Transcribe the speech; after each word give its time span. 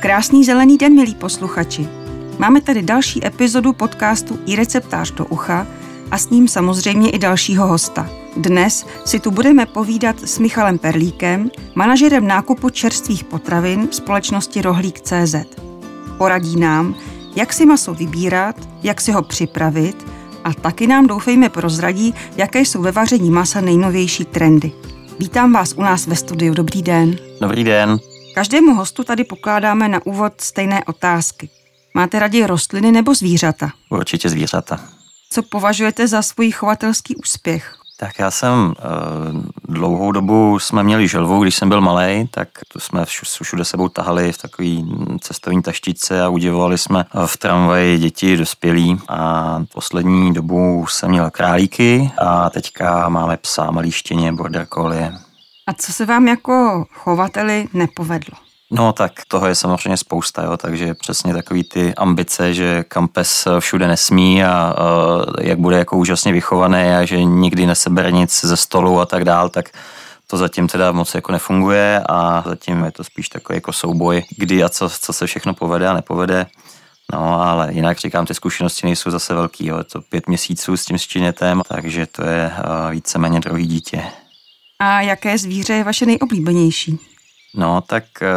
Krásný 0.00 0.44
zelený 0.44 0.78
den, 0.78 0.94
milí 0.94 1.14
posluchači. 1.14 1.88
Máme 2.38 2.60
tady 2.60 2.82
další 2.82 3.26
epizodu 3.26 3.72
podcastu 3.72 4.38
i 4.46 4.56
receptář 4.56 5.10
do 5.10 5.24
ucha 5.26 5.66
a 6.10 6.18
s 6.18 6.30
ním 6.30 6.48
samozřejmě 6.48 7.10
i 7.10 7.18
dalšího 7.18 7.66
hosta. 7.66 8.10
Dnes 8.36 8.86
si 9.04 9.20
tu 9.20 9.30
budeme 9.30 9.66
povídat 9.66 10.16
s 10.20 10.38
Michalem 10.38 10.78
Perlíkem, 10.78 11.50
manažerem 11.74 12.26
nákupu 12.26 12.70
čerstvých 12.70 13.24
potravin 13.24 13.88
společnosti 13.90 14.62
Rohlík.cz. 14.62 15.34
Poradí 16.18 16.60
nám, 16.60 16.94
jak 17.36 17.52
si 17.52 17.66
maso 17.66 17.94
vybírat, 17.94 18.56
jak 18.82 19.00
si 19.00 19.12
ho 19.12 19.22
připravit 19.22 20.06
a 20.44 20.54
taky 20.54 20.86
nám 20.86 21.06
doufejme 21.06 21.48
prozradí, 21.48 22.14
jaké 22.36 22.60
jsou 22.60 22.82
ve 22.82 22.92
vaření 22.92 23.30
masa 23.30 23.60
nejnovější 23.60 24.24
trendy. 24.24 24.72
Vítám 25.18 25.52
vás 25.52 25.72
u 25.72 25.82
nás 25.82 26.06
ve 26.06 26.16
studiu. 26.16 26.54
Dobrý 26.54 26.82
den. 26.82 27.16
Dobrý 27.40 27.64
den. 27.64 27.98
Každému 28.34 28.74
hostu 28.74 29.04
tady 29.04 29.24
pokládáme 29.24 29.88
na 29.88 30.06
úvod 30.06 30.40
stejné 30.40 30.84
otázky. 30.84 31.48
Máte 31.94 32.18
raději 32.18 32.46
rostliny 32.46 32.92
nebo 32.92 33.14
zvířata? 33.14 33.70
Určitě 33.90 34.28
zvířata. 34.28 34.80
Co 35.30 35.42
považujete 35.42 36.08
za 36.08 36.22
svůj 36.22 36.50
chovatelský 36.50 37.16
úspěch? 37.16 37.74
Tak 38.02 38.18
já 38.18 38.30
jsem 38.30 38.54
uh, 38.54 39.42
dlouhou 39.68 40.12
dobu 40.12 40.58
jsme 40.58 40.82
měli 40.82 41.08
želvu, 41.08 41.42
když 41.42 41.56
jsem 41.56 41.68
byl 41.68 41.80
malý, 41.80 42.28
tak 42.28 42.48
to 42.72 42.80
jsme 42.80 43.04
všude 43.42 43.64
sebou 43.64 43.88
tahali 43.88 44.32
v 44.32 44.38
takový 44.38 44.94
cestovní 45.20 45.62
taštice 45.62 46.22
a 46.22 46.28
udivovali 46.28 46.78
jsme 46.78 47.04
v 47.26 47.36
tramvaji 47.36 47.98
děti 47.98 48.36
dospělí 48.36 48.98
a 49.08 49.58
poslední 49.74 50.34
dobu 50.34 50.86
jsem 50.88 51.10
měl 51.10 51.30
králíky 51.30 52.10
a 52.18 52.50
teďka 52.50 53.08
máme 53.08 53.36
psa, 53.36 53.70
malý 53.70 53.90
štěně, 53.92 54.32
border 54.32 54.66
collie. 54.74 55.12
A 55.66 55.72
co 55.72 55.92
se 55.92 56.06
vám 56.06 56.28
jako 56.28 56.84
chovateli 56.92 57.68
nepovedlo? 57.72 58.41
No 58.74 58.92
tak 58.92 59.12
toho 59.28 59.46
je 59.46 59.54
samozřejmě 59.54 59.96
spousta, 59.96 60.42
jo, 60.42 60.56
takže 60.56 60.94
přesně 60.94 61.34
takový 61.34 61.64
ty 61.64 61.94
ambice, 61.94 62.54
že 62.54 62.84
kampes 62.88 63.48
všude 63.60 63.88
nesmí 63.88 64.44
a 64.44 64.74
uh, 64.78 65.24
jak 65.40 65.58
bude 65.58 65.78
jako 65.78 65.96
úžasně 65.96 66.32
vychovaný 66.32 66.78
a 66.78 67.04
že 67.04 67.24
nikdy 67.24 67.66
nesebere 67.66 68.12
nic 68.12 68.44
ze 68.44 68.56
stolu 68.56 69.00
a 69.00 69.06
tak 69.06 69.24
dál, 69.24 69.48
tak 69.48 69.70
to 70.26 70.36
zatím 70.36 70.68
teda 70.68 70.92
moc 70.92 71.14
jako 71.14 71.32
nefunguje 71.32 72.02
a 72.08 72.44
zatím 72.46 72.84
je 72.84 72.92
to 72.92 73.04
spíš 73.04 73.28
takový 73.28 73.56
jako 73.56 73.72
souboj, 73.72 74.24
kdy 74.36 74.64
a 74.64 74.68
co, 74.68 74.88
co 74.88 75.12
se 75.12 75.26
všechno 75.26 75.54
povede 75.54 75.88
a 75.88 75.94
nepovede. 75.94 76.46
No, 77.12 77.42
ale 77.42 77.72
jinak 77.72 77.98
říkám, 77.98 78.26
ty 78.26 78.34
zkušenosti 78.34 78.86
nejsou 78.86 79.10
zase 79.10 79.34
velký, 79.34 79.66
jo. 79.66 79.84
to 79.84 80.00
pět 80.00 80.28
měsíců 80.28 80.76
s 80.76 80.84
tím 80.84 80.98
sčinětem, 80.98 81.62
takže 81.68 82.06
to 82.06 82.26
je 82.26 82.52
víceméně 82.90 83.40
druhý 83.40 83.66
dítě. 83.66 84.02
A 84.78 85.00
jaké 85.00 85.38
zvíře 85.38 85.72
je 85.72 85.84
vaše 85.84 86.06
nejoblíbenější? 86.06 87.11
No, 87.54 87.80
tak 87.80 88.04
eh, 88.22 88.28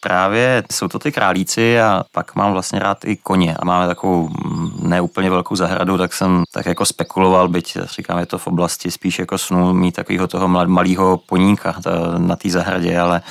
právě 0.00 0.62
jsou 0.72 0.88
to 0.88 0.98
ty 0.98 1.12
králíci 1.12 1.80
a 1.80 2.04
pak 2.12 2.34
mám 2.34 2.52
vlastně 2.52 2.78
rád 2.78 3.04
i 3.04 3.16
koně 3.16 3.56
a 3.56 3.64
máme 3.64 3.86
takovou 3.86 4.28
mm, 4.28 4.80
neúplně 4.82 5.30
velkou 5.30 5.56
zahradu, 5.56 5.98
tak 5.98 6.12
jsem 6.12 6.42
tak 6.52 6.66
jako 6.66 6.86
spekuloval, 6.86 7.48
byť 7.48 7.76
říkám, 7.82 8.18
je 8.18 8.26
to 8.26 8.38
v 8.38 8.46
oblasti 8.46 8.90
spíš 8.90 9.18
jako 9.18 9.38
snu 9.38 9.72
mít 9.74 9.94
takového 9.94 10.26
toho 10.26 10.48
malého 10.48 11.16
poníka 11.16 11.74
na 12.18 12.36
té 12.36 12.50
zahradě, 12.50 12.98
ale 12.98 13.22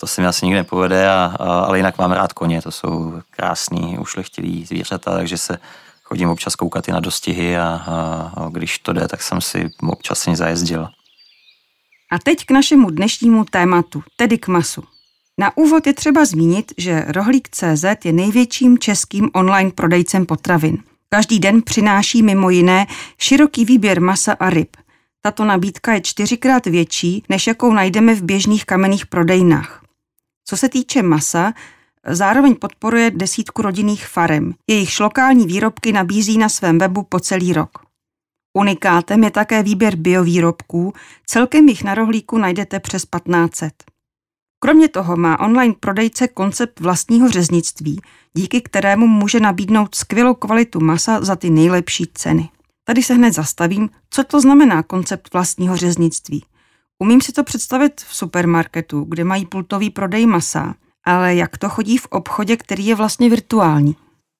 to 0.00 0.06
se 0.06 0.20
mi 0.20 0.26
asi 0.26 0.46
nikdy 0.46 0.58
nepovede, 0.58 1.08
a, 1.08 1.36
a, 1.38 1.60
ale 1.60 1.78
jinak 1.78 1.98
mám 1.98 2.12
rád 2.12 2.32
koně, 2.32 2.62
to 2.62 2.70
jsou 2.70 3.20
krásný, 3.30 3.98
ušlechtilý 3.98 4.64
zvířata, 4.64 5.16
takže 5.16 5.38
se 5.38 5.58
chodím 6.04 6.30
občas 6.30 6.54
koukat 6.54 6.88
i 6.88 6.92
na 6.92 7.00
dostihy 7.00 7.58
a, 7.58 7.82
a, 7.86 8.32
a 8.44 8.48
když 8.48 8.78
to 8.78 8.92
jde, 8.92 9.08
tak 9.08 9.22
jsem 9.22 9.40
si 9.40 9.70
občas 9.88 10.18
s 10.18 10.34
zajezdil. 10.34 10.88
A 12.12 12.18
teď 12.18 12.46
k 12.46 12.50
našemu 12.50 12.90
dnešnímu 12.90 13.44
tématu, 13.44 14.02
tedy 14.16 14.38
k 14.38 14.48
masu. 14.48 14.82
Na 15.38 15.56
úvod 15.56 15.86
je 15.86 15.94
třeba 15.94 16.24
zmínit, 16.24 16.72
že 16.78 17.04
Rohlík.cz 17.08 17.84
je 18.04 18.12
největším 18.12 18.78
českým 18.78 19.30
online 19.34 19.70
prodejcem 19.70 20.26
potravin. 20.26 20.78
Každý 21.08 21.38
den 21.38 21.62
přináší 21.62 22.22
mimo 22.22 22.50
jiné 22.50 22.86
široký 23.18 23.64
výběr 23.64 24.00
masa 24.00 24.32
a 24.32 24.50
ryb. 24.50 24.76
Tato 25.22 25.44
nabídka 25.44 25.92
je 25.92 26.00
čtyřikrát 26.00 26.66
větší, 26.66 27.24
než 27.28 27.46
jakou 27.46 27.72
najdeme 27.72 28.14
v 28.14 28.22
běžných 28.22 28.64
kamenných 28.64 29.06
prodejnách. 29.06 29.82
Co 30.44 30.56
se 30.56 30.68
týče 30.68 31.02
masa, 31.02 31.52
zároveň 32.06 32.54
podporuje 32.54 33.10
desítku 33.10 33.62
rodinných 33.62 34.06
farem. 34.06 34.54
Jejich 34.66 35.00
lokální 35.00 35.46
výrobky 35.46 35.92
nabízí 35.92 36.38
na 36.38 36.48
svém 36.48 36.78
webu 36.78 37.02
po 37.02 37.20
celý 37.20 37.52
rok. 37.52 37.85
Unikátem 38.56 39.24
je 39.24 39.30
také 39.30 39.62
výběr 39.62 39.96
biovýrobků, 39.96 40.92
celkem 41.26 41.68
jich 41.68 41.84
na 41.84 41.94
rohlíku 41.94 42.38
najdete 42.38 42.80
přes 42.80 43.02
1500. 43.02 43.72
Kromě 44.58 44.88
toho 44.88 45.16
má 45.16 45.40
online 45.40 45.74
prodejce 45.80 46.28
koncept 46.28 46.80
vlastního 46.80 47.28
řeznictví, 47.28 48.00
díky 48.34 48.60
kterému 48.60 49.06
může 49.06 49.40
nabídnout 49.40 49.94
skvělou 49.94 50.34
kvalitu 50.34 50.80
masa 50.80 51.24
za 51.24 51.36
ty 51.36 51.50
nejlepší 51.50 52.06
ceny. 52.14 52.48
Tady 52.84 53.02
se 53.02 53.14
hned 53.14 53.32
zastavím, 53.32 53.90
co 54.10 54.24
to 54.24 54.40
znamená 54.40 54.82
koncept 54.82 55.32
vlastního 55.32 55.76
řeznictví. 55.76 56.44
Umím 56.98 57.20
si 57.20 57.32
to 57.32 57.44
představit 57.44 58.00
v 58.00 58.16
supermarketu, 58.16 59.04
kde 59.04 59.24
mají 59.24 59.46
pultový 59.46 59.90
prodej 59.90 60.26
masa, 60.26 60.74
ale 61.04 61.34
jak 61.34 61.58
to 61.58 61.68
chodí 61.68 61.98
v 61.98 62.06
obchodě, 62.10 62.56
který 62.56 62.86
je 62.86 62.94
vlastně 62.94 63.30
virtuální? 63.30 63.96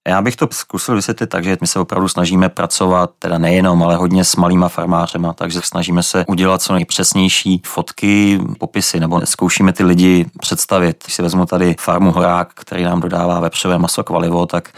Já 0.06 0.22
bych 0.22 0.36
to 0.36 0.48
zkusil 0.52 0.94
vysvětlit 0.94 1.26
tak, 1.26 1.44
že 1.44 1.56
my 1.60 1.66
se 1.66 1.80
opravdu 1.80 2.08
snažíme 2.08 2.48
pracovat, 2.48 3.10
teda 3.18 3.38
nejenom, 3.38 3.82
ale 3.82 3.96
hodně 3.96 4.24
s 4.24 4.36
malýma 4.36 4.68
farmářema, 4.68 5.32
takže 5.32 5.60
snažíme 5.64 6.02
se 6.02 6.24
udělat 6.28 6.62
co 6.62 6.72
nejpřesnější 6.72 7.62
fotky, 7.66 8.40
popisy, 8.58 9.00
nebo 9.00 9.20
zkoušíme 9.24 9.72
ty 9.72 9.84
lidi 9.84 10.26
představit. 10.40 11.04
Když 11.04 11.14
si 11.14 11.22
vezmu 11.22 11.46
tady 11.46 11.74
farmu 11.80 12.12
Horák, 12.12 12.52
který 12.54 12.84
nám 12.84 13.00
dodává 13.00 13.40
vepřové 13.40 13.78
maso 13.78 14.04
kvalivo, 14.04 14.46
tak 14.46 14.68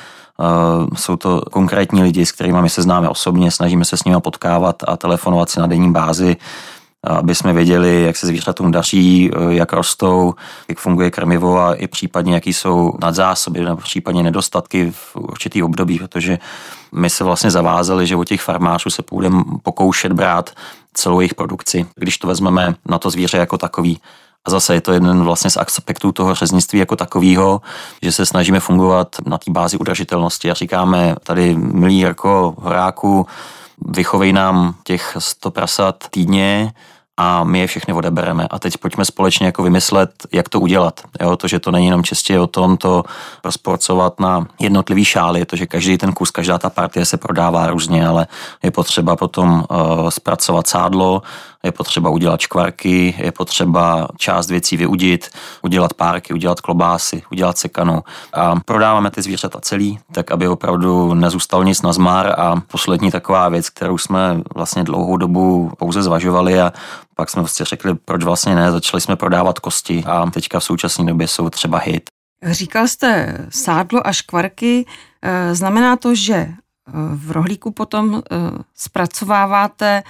Uh, 0.41 0.89
jsou 0.97 1.16
to 1.16 1.41
konkrétní 1.41 2.03
lidi, 2.03 2.27
s 2.27 2.33
kterými 2.33 2.62
my 2.62 2.71
se 2.71 2.83
známe 2.83 3.09
osobně, 3.09 3.50
snažíme 3.50 3.84
se 3.84 3.97
s 3.97 4.05
nimi 4.05 4.21
potkávat 4.21 4.77
a 4.89 4.97
telefonovat 4.97 5.50
si 5.50 5.60
na 5.60 5.66
denní 5.66 5.93
bázi 5.93 6.37
aby 7.06 7.34
jsme 7.34 7.53
věděli, 7.53 8.03
jak 8.03 8.16
se 8.16 8.26
zvířatům 8.26 8.72
daří, 8.72 9.31
eh, 9.32 9.54
jak 9.54 9.72
rostou, 9.72 10.34
jak 10.69 10.78
funguje 10.78 11.10
krmivo 11.10 11.59
a 11.59 11.75
i 11.75 11.86
případně, 11.86 12.34
jaký 12.34 12.53
jsou 12.53 12.92
nadzásoby 13.00 13.60
nebo 13.60 13.76
případně 13.76 14.22
nedostatky 14.22 14.91
v 14.91 15.16
určitý 15.16 15.62
období, 15.62 15.98
protože 15.98 16.38
my 16.92 17.10
se 17.10 17.25
vlastně 17.25 17.50
zavázali, 17.50 18.06
že 18.06 18.16
u 18.16 18.25
těch 18.25 18.42
farmářů 18.42 18.91
se 18.91 19.03
půjdeme 19.03 19.44
pokoušet 19.62 20.12
brát 20.12 20.50
celou 20.94 21.20
jejich 21.20 21.34
produkci, 21.34 21.86
když 21.97 22.19
to 22.19 22.26
vezmeme 22.26 22.75
na 22.88 22.98
to 22.98 23.10
zvíře 23.10 23.36
jako 23.36 23.59
takový. 23.59 24.00
A 24.44 24.50
zase 24.50 24.75
je 24.75 24.80
to 24.80 24.92
jeden 24.92 25.25
vlastně 25.25 25.50
z 25.50 25.56
aspektů 25.56 26.12
toho 26.12 26.34
řeznictví 26.34 26.78
jako 26.78 26.97
takového, 26.97 27.60
že 28.03 28.12
se 28.12 28.26
snažíme 28.26 28.60
fungovat 28.60 29.16
na 29.26 29.38
té 29.38 29.50
bázi 29.50 29.76
udržitelnosti 29.76 30.50
a 30.50 30.54
říkáme 30.54 31.15
tady, 31.25 31.56
milí 31.56 31.98
jako 31.98 32.54
horáku, 32.59 33.26
vychovej 33.87 34.33
nám 34.33 34.75
těch 34.84 35.16
100 35.19 35.50
prasat 35.50 36.05
týdně, 36.11 36.72
a 37.21 37.44
my 37.44 37.59
je 37.59 37.66
všechny 37.66 37.94
odebereme. 37.94 38.47
A 38.50 38.59
teď 38.59 38.77
pojďme 38.77 39.05
společně 39.05 39.47
jako 39.47 39.62
vymyslet, 39.62 40.11
jak 40.33 40.49
to 40.49 40.61
udělat. 40.61 41.00
Jo, 41.21 41.37
to, 41.37 41.49
že 41.49 41.59
to 41.59 41.71
není 41.71 41.87
jenom 41.87 42.05
čistě 42.05 42.41
o 42.41 42.47
tom 42.47 42.77
to 42.77 43.05
rozporcovat 43.44 44.21
na 44.21 44.47
jednotlivý 44.61 45.05
šály, 45.05 45.44
to, 45.44 45.56
že 45.56 45.66
každý 45.66 45.99
ten 45.99 46.12
kus, 46.12 46.31
každá 46.31 46.59
ta 46.59 46.71
partie 46.71 47.05
se 47.05 47.16
prodává 47.16 47.66
různě, 47.66 48.06
ale 48.06 48.27
je 48.62 48.71
potřeba 48.71 49.16
potom 49.16 49.65
uh, 49.71 50.09
zpracovat 50.09 50.66
sádlo, 50.66 51.22
je 51.69 51.73
potřeba 51.73 52.11
udělat 52.11 52.41
škvarky, 52.41 53.15
je 53.19 53.33
potřeba 53.33 54.09
část 54.17 54.51
věcí 54.51 54.77
vyudit, 54.77 55.29
udělat 55.62 55.95
párky, 55.95 56.34
udělat 56.34 56.61
klobásy, 56.61 57.23
udělat 57.33 57.59
sekanu. 57.59 58.03
A 58.33 58.61
prodáváme 58.65 59.11
ty 59.11 59.23
zvířata 59.23 59.61
celý, 59.61 59.99
tak 60.12 60.31
aby 60.31 60.49
opravdu 60.49 61.15
nezůstal 61.15 61.65
nic 61.65 61.83
na 61.83 61.93
zmar. 61.93 62.34
A 62.41 62.62
poslední 62.67 63.11
taková 63.11 63.49
věc, 63.49 63.71
kterou 63.71 63.99
jsme 63.99 64.41
vlastně 64.55 64.84
dlouhou 64.84 65.17
dobu 65.17 65.71
pouze 65.78 66.03
zvažovali 66.03 66.61
a 66.61 66.73
pak 67.15 67.31
jsme 67.31 67.43
vlastně 67.43 67.67
řekli, 67.67 67.95
proč 67.95 68.25
vlastně 68.25 68.55
ne, 68.55 68.73
začali 68.73 69.01
jsme 69.01 69.17
prodávat 69.17 69.59
kosti 69.59 70.05
a 70.07 70.31
teďka 70.31 70.61
v 70.61 70.65
současné 70.65 71.05
době 71.05 71.28
jsou 71.28 71.51
třeba 71.51 71.78
hit. 71.78 72.10
Říkal 72.42 72.89
jste 72.89 73.39
sádlo 73.48 74.07
a 74.07 74.13
škvarky, 74.13 74.87
eh, 75.22 75.54
znamená 75.54 75.97
to, 75.97 76.15
že 76.15 76.34
eh, 76.34 76.53
v 77.15 77.31
rohlíku 77.31 77.71
potom 77.71 78.15
eh, 78.16 78.37
zpracováváte 78.75 80.03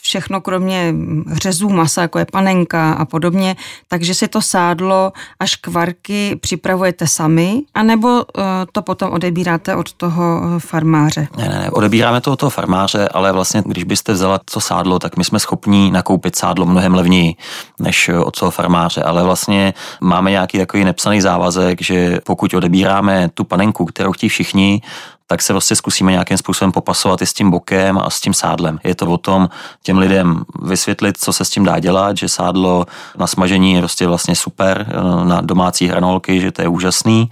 všechno 0.00 0.40
kromě 0.40 0.94
řezů 1.32 1.68
masa, 1.68 2.02
jako 2.02 2.18
je 2.18 2.26
panenka 2.32 2.92
a 2.92 3.04
podobně, 3.04 3.56
takže 3.88 4.14
si 4.14 4.28
to 4.28 4.42
sádlo 4.42 5.12
a 5.40 5.46
škvarky 5.46 6.36
připravujete 6.40 7.06
sami, 7.06 7.62
anebo 7.74 8.22
eh, 8.38 8.42
to 8.72 8.82
potom 8.82 9.12
odebíráte 9.12 9.76
od 9.76 9.92
toho 9.92 10.40
farmáře? 10.58 11.28
Ne, 11.36 11.48
ne, 11.48 11.58
ne, 11.58 11.70
odebíráme 11.70 12.20
to 12.20 12.32
od 12.32 12.38
toho 12.38 12.50
farmáře, 12.50 13.08
ale 13.08 13.32
vlastně, 13.32 13.62
když 13.66 13.84
byste 13.84 14.12
vzala 14.12 14.40
to 14.52 14.60
sádlo, 14.60 14.98
tak 14.98 15.16
my 15.16 15.24
jsme 15.24 15.40
schopni 15.40 15.90
nakoupit 15.90 16.36
sádlo 16.36 16.66
mnohem 16.66 16.94
levněji 16.94 17.34
než 17.80 18.08
od 18.08 18.38
toho 18.38 18.50
farmáře, 18.50 19.02
ale 19.02 19.22
vlastně 19.22 19.74
máme 20.00 20.30
nějaký 20.30 20.58
takový 20.58 20.84
nepsaný 20.84 21.20
závazek, 21.20 21.82
že 21.82 22.18
pokud 22.24 22.54
odebíráme 22.54 23.28
tu 23.34 23.44
panenku, 23.44 23.84
kterou 23.84 24.12
chtějí 24.12 24.30
všichni, 24.30 24.82
tak 25.26 25.42
se 25.42 25.52
prostě 25.52 25.76
zkusíme 25.76 26.12
nějakým 26.12 26.38
způsobem 26.38 26.72
popasovat 26.72 27.22
i 27.22 27.26
s 27.26 27.32
tím 27.32 27.50
bokem 27.50 27.98
a 27.98 28.10
s 28.10 28.20
tím 28.20 28.34
sádlem. 28.34 28.78
Je 28.84 28.94
to 28.94 29.06
o 29.06 29.18
tom 29.18 29.48
těm 29.82 29.98
lidem 29.98 30.44
vysvětlit, 30.62 31.16
co 31.18 31.32
se 31.32 31.44
s 31.44 31.50
tím 31.50 31.64
dá 31.64 31.78
dělat, 31.78 32.16
že 32.16 32.28
sádlo 32.28 32.86
na 33.18 33.26
smažení 33.26 33.72
je 33.72 33.80
prostě 33.80 34.06
vlastně 34.06 34.36
super, 34.36 34.86
eh, 34.88 35.24
na 35.24 35.40
domácí 35.40 35.86
hranolky, 35.86 36.40
že 36.40 36.52
to 36.52 36.62
je 36.62 36.68
úžasný 36.68 37.30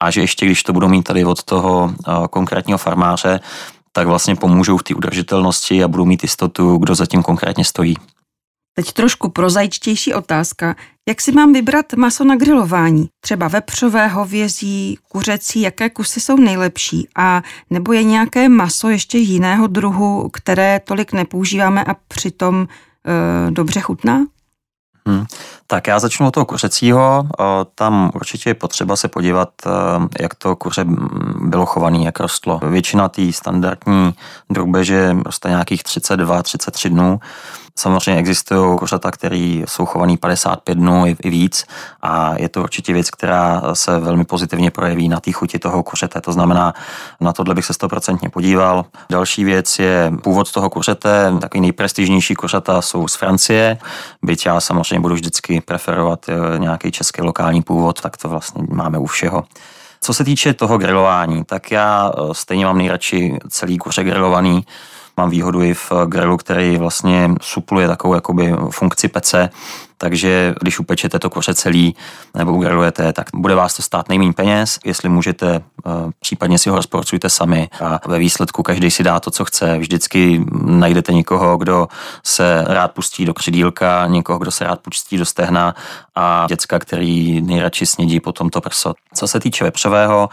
a 0.00 0.10
že 0.10 0.20
ještě 0.20 0.46
když 0.46 0.62
to 0.62 0.72
budou 0.72 0.88
mít 0.88 1.02
tady 1.02 1.24
od 1.24 1.42
toho 1.42 1.92
eh, 1.92 2.12
konkrétního 2.30 2.78
farmáře, 2.78 3.40
tak 3.92 4.06
vlastně 4.06 4.36
pomůžou 4.36 4.76
v 4.76 4.82
té 4.82 4.94
udržitelnosti 4.94 5.84
a 5.84 5.88
budou 5.88 6.04
mít 6.04 6.22
jistotu, 6.22 6.76
kdo 6.76 6.94
zatím 6.94 7.22
konkrétně 7.22 7.64
stojí. 7.64 7.96
Teď 8.78 8.92
trošku 8.92 9.28
prozaičtější 9.28 10.14
otázka. 10.14 10.76
Jak 11.08 11.20
si 11.20 11.32
mám 11.32 11.52
vybrat 11.52 11.92
maso 11.92 12.24
na 12.24 12.36
grilování? 12.36 13.08
Třeba 13.20 13.48
vepřové, 13.48 14.08
hovězí, 14.08 14.98
kuřecí, 15.08 15.60
jaké 15.60 15.90
kusy 15.90 16.20
jsou 16.20 16.36
nejlepší? 16.36 17.08
A 17.16 17.42
nebo 17.70 17.92
je 17.92 18.02
nějaké 18.02 18.48
maso 18.48 18.88
ještě 18.88 19.18
jiného 19.18 19.66
druhu, 19.66 20.28
které 20.32 20.80
tolik 20.84 21.12
nepoužíváme 21.12 21.84
a 21.84 21.94
přitom 22.08 22.68
e, 23.06 23.50
dobře 23.50 23.80
chutná? 23.80 24.24
Hmm. 25.06 25.26
Tak 25.66 25.86
já 25.86 25.98
začnu 25.98 26.26
od 26.26 26.30
toho 26.30 26.46
kuřecího. 26.46 27.28
Tam 27.74 28.10
určitě 28.14 28.50
je 28.50 28.54
potřeba 28.54 28.96
se 28.96 29.08
podívat, 29.08 29.48
jak 30.20 30.34
to 30.34 30.56
kuře 30.56 30.84
bylo 31.40 31.66
chované, 31.66 31.98
jak 31.98 32.20
rostlo. 32.20 32.60
Většina 32.70 33.08
té 33.08 33.32
standardní 33.32 34.14
drubeže 34.50 35.16
roste 35.24 35.48
nějakých 35.48 35.82
32-33 35.82 36.88
dnů. 36.88 37.20
Samozřejmě 37.78 38.20
existují 38.20 38.78
kuřata, 38.78 39.10
které 39.10 39.62
jsou 39.66 39.86
chovaný 39.86 40.16
55 40.16 40.74
dnů 40.74 41.04
i 41.06 41.30
víc 41.30 41.66
a 42.02 42.34
je 42.38 42.48
to 42.48 42.62
určitě 42.62 42.92
věc, 42.92 43.10
která 43.10 43.62
se 43.72 43.98
velmi 43.98 44.24
pozitivně 44.24 44.70
projeví 44.70 45.08
na 45.08 45.20
té 45.20 45.32
chuti 45.32 45.58
toho 45.58 45.82
kuřete. 45.82 46.20
To 46.20 46.32
znamená, 46.32 46.74
na 47.20 47.32
tohle 47.32 47.54
bych 47.54 47.64
se 47.64 47.74
stoprocentně 47.74 48.28
podíval. 48.28 48.84
Další 49.10 49.44
věc 49.44 49.78
je 49.78 50.12
původ 50.22 50.52
toho 50.52 50.70
kuřete. 50.70 51.32
Takový 51.40 51.60
nejprestižnější 51.60 52.34
kuřata 52.34 52.82
jsou 52.82 53.08
z 53.08 53.14
Francie, 53.14 53.78
byť 54.22 54.46
já 54.46 54.60
samozřejmě 54.60 55.00
budu 55.00 55.14
vždycky 55.14 55.60
preferovat 55.60 56.26
eh, 56.28 56.58
nějaký 56.58 56.92
český 56.92 57.22
lokální 57.22 57.62
původ, 57.62 58.00
tak 58.00 58.16
to 58.16 58.28
vlastně 58.28 58.62
máme 58.70 58.98
u 58.98 59.06
všeho. 59.06 59.44
Co 60.00 60.14
se 60.14 60.24
týče 60.24 60.54
toho 60.54 60.78
grilování, 60.78 61.44
tak 61.44 61.70
já 61.70 62.12
eh, 62.12 62.34
stejně 62.34 62.66
mám 62.66 62.78
nejradši 62.78 63.38
celý 63.48 63.78
kuře 63.78 64.04
grilovaný, 64.04 64.64
Mám 65.18 65.30
výhodu 65.30 65.62
i 65.62 65.74
v 65.74 65.92
grilu, 66.06 66.36
který 66.36 66.76
vlastně 66.76 67.30
supluje 67.40 67.88
takovou 67.88 68.14
jakoby 68.14 68.54
funkci 68.70 69.08
pece, 69.08 69.50
takže 69.98 70.54
když 70.60 70.78
upečete 70.78 71.18
to 71.18 71.30
koře 71.30 71.54
celý 71.54 71.96
nebo 72.36 72.52
ugrilujete, 72.52 73.12
tak 73.12 73.26
bude 73.34 73.54
vás 73.54 73.76
to 73.76 73.82
stát 73.82 74.08
nejméně 74.08 74.32
peněz. 74.32 74.78
Jestli 74.84 75.08
můžete, 75.08 75.54
eh, 75.54 75.90
případně 76.20 76.58
si 76.58 76.70
ho 76.70 76.76
rozporcujte 76.76 77.30
sami 77.30 77.68
a 77.80 78.00
ve 78.08 78.18
výsledku 78.18 78.62
každý 78.62 78.90
si 78.90 79.02
dá 79.02 79.20
to, 79.20 79.30
co 79.30 79.44
chce. 79.44 79.78
Vždycky 79.78 80.44
najdete 80.64 81.12
někoho, 81.12 81.56
kdo 81.56 81.88
se 82.24 82.64
rád 82.66 82.92
pustí 82.92 83.24
do 83.24 83.34
křidílka, 83.34 84.06
někoho, 84.06 84.38
kdo 84.38 84.50
se 84.50 84.64
rád 84.64 84.80
pustí 84.80 85.18
do 85.18 85.24
stehna 85.24 85.74
a 86.14 86.46
děcka, 86.48 86.78
který 86.78 87.40
nejradši 87.40 87.86
snědí 87.86 88.20
potom 88.20 88.50
to 88.50 88.60
prso. 88.60 88.94
Co 89.14 89.28
se 89.28 89.40
týče 89.40 89.64
vepřového, 89.64 90.28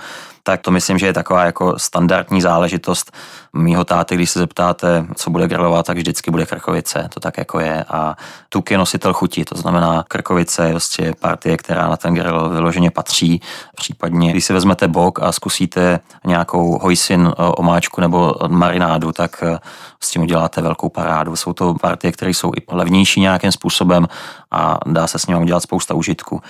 tak 0.48 0.62
to 0.62 0.72
myslím, 0.72 0.98
že 0.98 1.06
je 1.06 1.14
taková 1.14 1.46
jako 1.46 1.80
standardní 1.80 2.42
záležitost 2.42 3.12
mýho 3.54 3.84
táty, 3.84 4.16
když 4.16 4.30
se 4.30 4.40
zeptáte, 4.40 5.06
co 5.16 5.30
bude 5.30 5.48
grilovat, 5.48 5.86
tak 5.86 5.98
vždycky 5.98 6.32
bude 6.32 6.46
krkovice, 6.46 7.10
to 7.14 7.20
tak 7.20 7.38
jako 7.38 7.60
je 7.60 7.84
a 7.84 8.16
tuk 8.50 8.72
je 8.72 8.78
nositel 8.78 9.14
chuti, 9.14 9.46
to 9.46 9.55
znamená 9.58 10.04
krkovice 10.08 10.66
je 10.66 10.72
prostě 10.72 11.14
partie, 11.20 11.58
která 11.58 11.88
na 11.88 11.98
ten 11.98 12.14
grill 12.14 12.50
vyloženě 12.50 12.92
patří, 12.92 13.42
případně 13.76 14.32
když 14.32 14.46
si 14.46 14.54
vezmete 14.54 14.88
bok 14.88 15.20
a 15.20 15.32
zkusíte 15.32 16.00
nějakou 16.26 16.80
hojsin 16.80 17.28
eh, 17.28 17.34
omáčku 17.38 18.02
nebo 18.02 18.34
marinádu, 18.48 19.12
tak 19.12 19.44
eh, 19.44 19.58
s 20.04 20.10
tím 20.10 20.22
uděláte 20.22 20.62
velkou 20.62 20.90
parádu. 20.90 21.36
Jsou 21.36 21.54
to 21.54 21.74
partie, 21.74 22.12
které 22.12 22.32
jsou 22.32 22.52
i 22.58 22.76
levnější 22.76 23.22
nějakým 23.22 23.52
způsobem 23.52 24.08
a 24.52 24.80
dá 24.86 25.08
se 25.08 25.20
s 25.20 25.28
nimi 25.28 25.42
udělat 25.42 25.64
spousta 25.64 25.94
užitku. 25.94 26.42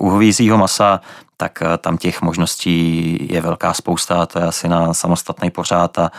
U 0.00 0.10
hovízího 0.10 0.58
masa 0.58 1.00
tak 1.40 1.62
eh, 1.62 1.78
tam 1.78 1.98
těch 1.98 2.22
možností 2.22 3.18
je 3.30 3.40
velká 3.40 3.74
spousta, 3.74 4.26
to 4.26 4.38
je 4.38 4.44
asi 4.44 4.68
na 4.68 4.94
samostatný 4.94 5.50
pořád 5.50 5.98
a 5.98 6.10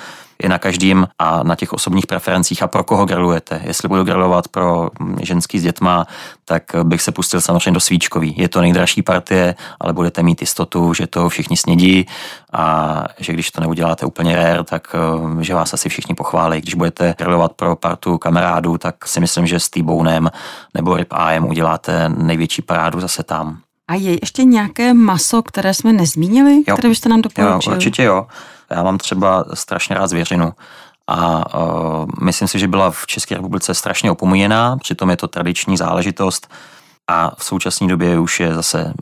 je 0.43 0.49
na 0.49 0.59
každým 0.59 1.07
a 1.19 1.43
na 1.43 1.55
těch 1.55 1.73
osobních 1.73 2.07
preferencích 2.07 2.63
a 2.63 2.67
pro 2.67 2.83
koho 2.83 3.05
grilujete. 3.05 3.61
Jestli 3.63 3.87
budu 3.87 4.03
grilovat 4.03 4.47
pro 4.47 4.89
ženský 5.21 5.59
s 5.59 5.63
dětma, 5.63 6.07
tak 6.45 6.63
bych 6.83 7.01
se 7.01 7.11
pustil 7.11 7.41
samozřejmě 7.41 7.71
do 7.71 7.79
svíčkový. 7.79 8.33
Je 8.37 8.49
to 8.49 8.61
nejdražší 8.61 9.01
partie, 9.01 9.55
ale 9.79 9.93
budete 9.93 10.23
mít 10.23 10.41
jistotu, 10.41 10.93
že 10.93 11.07
to 11.07 11.29
všichni 11.29 11.57
snědí 11.57 12.05
a 12.53 13.03
že 13.19 13.33
když 13.33 13.51
to 13.51 13.61
neuděláte 13.61 14.05
úplně 14.05 14.35
rare, 14.35 14.63
tak 14.63 14.95
eh, 15.39 15.43
že 15.43 15.55
vás 15.55 15.73
asi 15.73 15.89
všichni 15.89 16.15
pochválí. 16.15 16.61
Když 16.61 16.73
budete 16.73 17.15
grilovat 17.17 17.53
pro 17.53 17.75
partu 17.75 18.17
kamarádů, 18.17 18.77
tak 18.77 19.07
si 19.07 19.19
myslím, 19.19 19.47
že 19.47 19.59
s 19.59 19.69
T-bonem 19.69 20.29
nebo 20.73 20.97
rib 20.97 21.13
uděláte 21.47 22.09
největší 22.09 22.61
parádu 22.61 22.99
zase 22.99 23.23
tam. 23.23 23.57
A 23.87 23.95
je 23.95 24.11
ještě 24.11 24.43
nějaké 24.43 24.93
maso, 24.93 25.41
které 25.41 25.73
jsme 25.73 25.93
nezmínili, 25.93 26.63
jo. 26.67 26.77
které 26.77 26.89
byste 26.89 27.09
nám 27.09 27.21
doporučili? 27.21 27.73
Jo, 27.73 27.77
určitě 27.77 28.03
jo. 28.03 28.27
Já 28.71 28.83
mám 28.83 28.97
třeba 28.97 29.45
strašně 29.53 29.95
rád 29.95 30.07
zvěřinu. 30.07 30.53
A 31.07 31.55
uh, 31.55 32.05
myslím 32.21 32.47
si, 32.47 32.59
že 32.59 32.67
byla 32.67 32.91
v 32.91 33.07
České 33.07 33.35
republice 33.35 33.73
strašně 33.73 34.11
opomíjená, 34.11 34.77
přitom 34.77 35.09
je 35.09 35.17
to 35.17 35.27
tradiční 35.27 35.77
záležitost 35.77 36.47
a 37.09 37.35
v 37.37 37.43
současné 37.43 37.87
době 37.87 38.19
už 38.19 38.39
je 38.39 38.55
zase 38.55 38.79
e, 38.81 38.93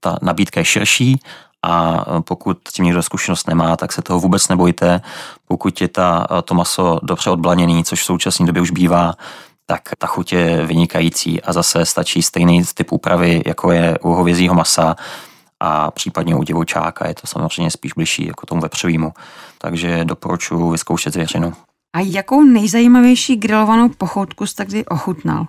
ta 0.00 0.18
nabídka 0.22 0.60
je 0.60 0.64
širší 0.64 1.20
a 1.62 2.04
e, 2.08 2.20
pokud 2.20 2.58
tím 2.72 2.84
někdo 2.84 3.02
zkušenost 3.02 3.48
nemá, 3.48 3.76
tak 3.76 3.92
se 3.92 4.02
toho 4.02 4.20
vůbec 4.20 4.48
nebojte. 4.48 5.00
Pokud 5.48 5.80
je 5.80 5.88
ta, 5.88 6.26
to 6.44 6.54
maso 6.54 7.00
dobře 7.02 7.30
odblaněný, 7.30 7.84
což 7.84 8.00
v 8.02 8.04
současné 8.04 8.46
době 8.46 8.62
už 8.62 8.70
bývá, 8.70 9.14
tak 9.66 9.82
ta 9.98 10.06
chuť 10.06 10.32
je 10.32 10.66
vynikající 10.66 11.42
a 11.42 11.52
zase 11.52 11.84
stačí 11.84 12.22
stejný 12.22 12.64
typ 12.74 12.92
úpravy, 12.92 13.42
jako 13.46 13.72
je 13.72 13.98
u 13.98 14.12
hovězího 14.12 14.54
masa 14.54 14.96
a 15.66 15.90
případně 15.90 16.34
u 16.34 16.42
divočáka 16.42 17.08
je 17.08 17.14
to 17.14 17.26
samozřejmě 17.26 17.70
spíš 17.70 17.92
bližší 17.92 18.26
jako 18.26 18.46
tomu 18.46 18.60
vepřovému. 18.60 19.12
Takže 19.58 20.04
doporučuji 20.04 20.70
vyzkoušet 20.70 21.12
zvěřinu. 21.12 21.52
A 21.96 22.00
jakou 22.00 22.42
nejzajímavější 22.42 23.36
grilovanou 23.36 23.88
pochoutku 23.88 24.46
jste 24.46 24.64
kdy 24.64 24.84
ochutnal? 24.84 25.46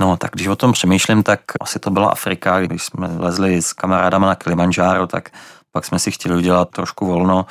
No, 0.00 0.16
tak 0.16 0.30
když 0.32 0.46
o 0.46 0.56
tom 0.56 0.72
přemýšlím, 0.72 1.22
tak 1.22 1.40
asi 1.60 1.78
to 1.78 1.90
byla 1.90 2.10
Afrika, 2.10 2.60
když 2.60 2.82
jsme 2.82 3.08
lezli 3.16 3.62
s 3.62 3.72
kamarádama 3.72 4.26
na 4.26 4.34
Kilimanjaro, 4.34 5.06
tak 5.06 5.30
pak 5.72 5.84
jsme 5.84 5.98
si 5.98 6.10
chtěli 6.10 6.36
udělat 6.36 6.70
trošku 6.70 7.06
volno, 7.06 7.46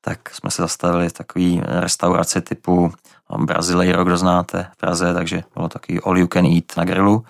tak 0.00 0.34
jsme 0.34 0.50
se 0.50 0.62
zastavili 0.62 1.08
v 1.08 1.12
takový 1.12 1.62
restauraci 1.64 2.40
typu 2.40 2.92
Brazileiro, 3.38 4.04
kdo 4.04 4.16
znáte 4.16 4.66
v 4.72 4.76
Praze, 4.76 5.14
takže 5.14 5.42
bylo 5.54 5.68
takový 5.68 6.00
all 6.00 6.18
you 6.18 6.26
can 6.26 6.46
eat 6.46 6.64
na 6.76 6.84
grilu. 6.84 7.24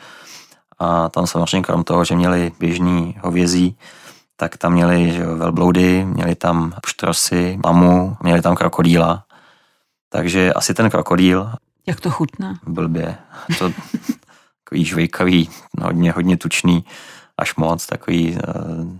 A 0.78 1.08
tam 1.08 1.26
samozřejmě 1.26 1.62
krom 1.62 1.84
toho, 1.84 2.04
že 2.04 2.16
měli 2.16 2.52
běžný 2.58 3.18
hovězí, 3.22 3.76
tak 4.40 4.56
tam 4.56 4.72
měli 4.72 5.12
že 5.12 5.26
velbloudy, 5.26 6.04
měli 6.04 6.34
tam 6.34 6.72
pštrosy, 6.82 7.58
lamu, 7.64 8.16
měli 8.22 8.42
tam 8.42 8.54
krokodýla. 8.54 9.24
Takže 10.08 10.52
asi 10.52 10.74
ten 10.74 10.90
krokodýl. 10.90 11.52
Jak 11.86 12.00
to 12.00 12.10
chutná? 12.10 12.54
Blbě. 12.66 13.16
To 13.58 13.72
takový 14.64 14.84
žvejkavý, 14.84 15.50
hodně, 15.82 16.12
hodně 16.12 16.36
tučný 16.36 16.84
až 17.38 17.56
moc, 17.56 17.86
takový, 17.86 18.38
eh, 18.38 18.52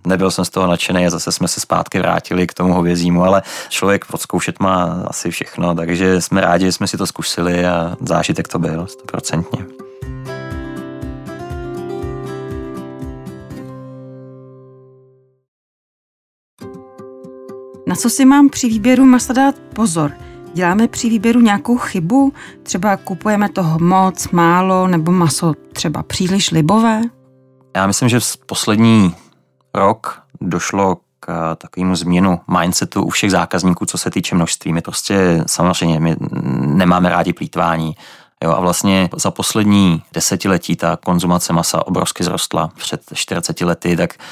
nebyl 0.06 0.30
jsem 0.30 0.44
z 0.44 0.50
toho 0.50 0.66
nadšený 0.66 1.06
a 1.06 1.10
zase 1.10 1.32
jsme 1.32 1.48
se 1.48 1.60
zpátky 1.60 1.98
vrátili 1.98 2.46
k 2.46 2.54
tomu 2.54 2.74
hovězímu, 2.74 3.24
ale 3.24 3.42
člověk 3.68 4.04
odzkoušet 4.12 4.60
má 4.60 5.04
asi 5.06 5.30
všechno, 5.30 5.74
takže 5.74 6.20
jsme 6.20 6.40
rádi, 6.40 6.64
že 6.64 6.72
jsme 6.72 6.86
si 6.86 6.96
to 6.96 7.06
zkusili 7.06 7.66
a 7.66 7.96
zážitek 8.00 8.48
to 8.48 8.58
byl, 8.58 8.86
stoprocentně. 8.86 9.79
Na 17.90 17.96
co 17.96 18.10
si 18.10 18.24
mám 18.24 18.48
při 18.48 18.68
výběru 18.68 19.06
masa 19.06 19.32
dát 19.32 19.54
pozor? 19.74 20.12
Děláme 20.54 20.88
při 20.88 21.08
výběru 21.08 21.40
nějakou 21.40 21.78
chybu? 21.78 22.32
Třeba 22.62 22.96
kupujeme 22.96 23.48
toho 23.48 23.78
moc, 23.78 24.28
málo, 24.28 24.86
nebo 24.86 25.12
maso 25.12 25.54
třeba 25.72 26.02
příliš 26.02 26.50
libové? 26.50 27.00
Já 27.76 27.86
myslím, 27.86 28.08
že 28.08 28.20
v 28.20 28.36
poslední 28.46 29.14
rok 29.74 30.22
došlo 30.40 30.96
k 31.20 31.56
takovému 31.56 31.96
změnu 31.96 32.40
mindsetu 32.60 33.02
u 33.02 33.10
všech 33.10 33.30
zákazníků, 33.30 33.86
co 33.86 33.98
se 33.98 34.10
týče 34.10 34.34
množství. 34.34 34.72
My 34.72 34.80
prostě 34.80 35.44
samozřejmě 35.46 36.00
my 36.00 36.16
nemáme 36.66 37.08
rádi 37.08 37.32
plítvání. 37.32 37.96
Jo, 38.44 38.52
a 38.52 38.60
vlastně 38.60 39.10
za 39.16 39.30
poslední 39.30 40.02
desetiletí 40.12 40.76
ta 40.76 40.96
konzumace 41.04 41.52
masa 41.52 41.86
obrovsky 41.86 42.24
zrostla. 42.24 42.70
Před 42.76 43.02
40 43.14 43.60
lety, 43.60 43.96
tak 43.96 44.14
eh, 44.14 44.24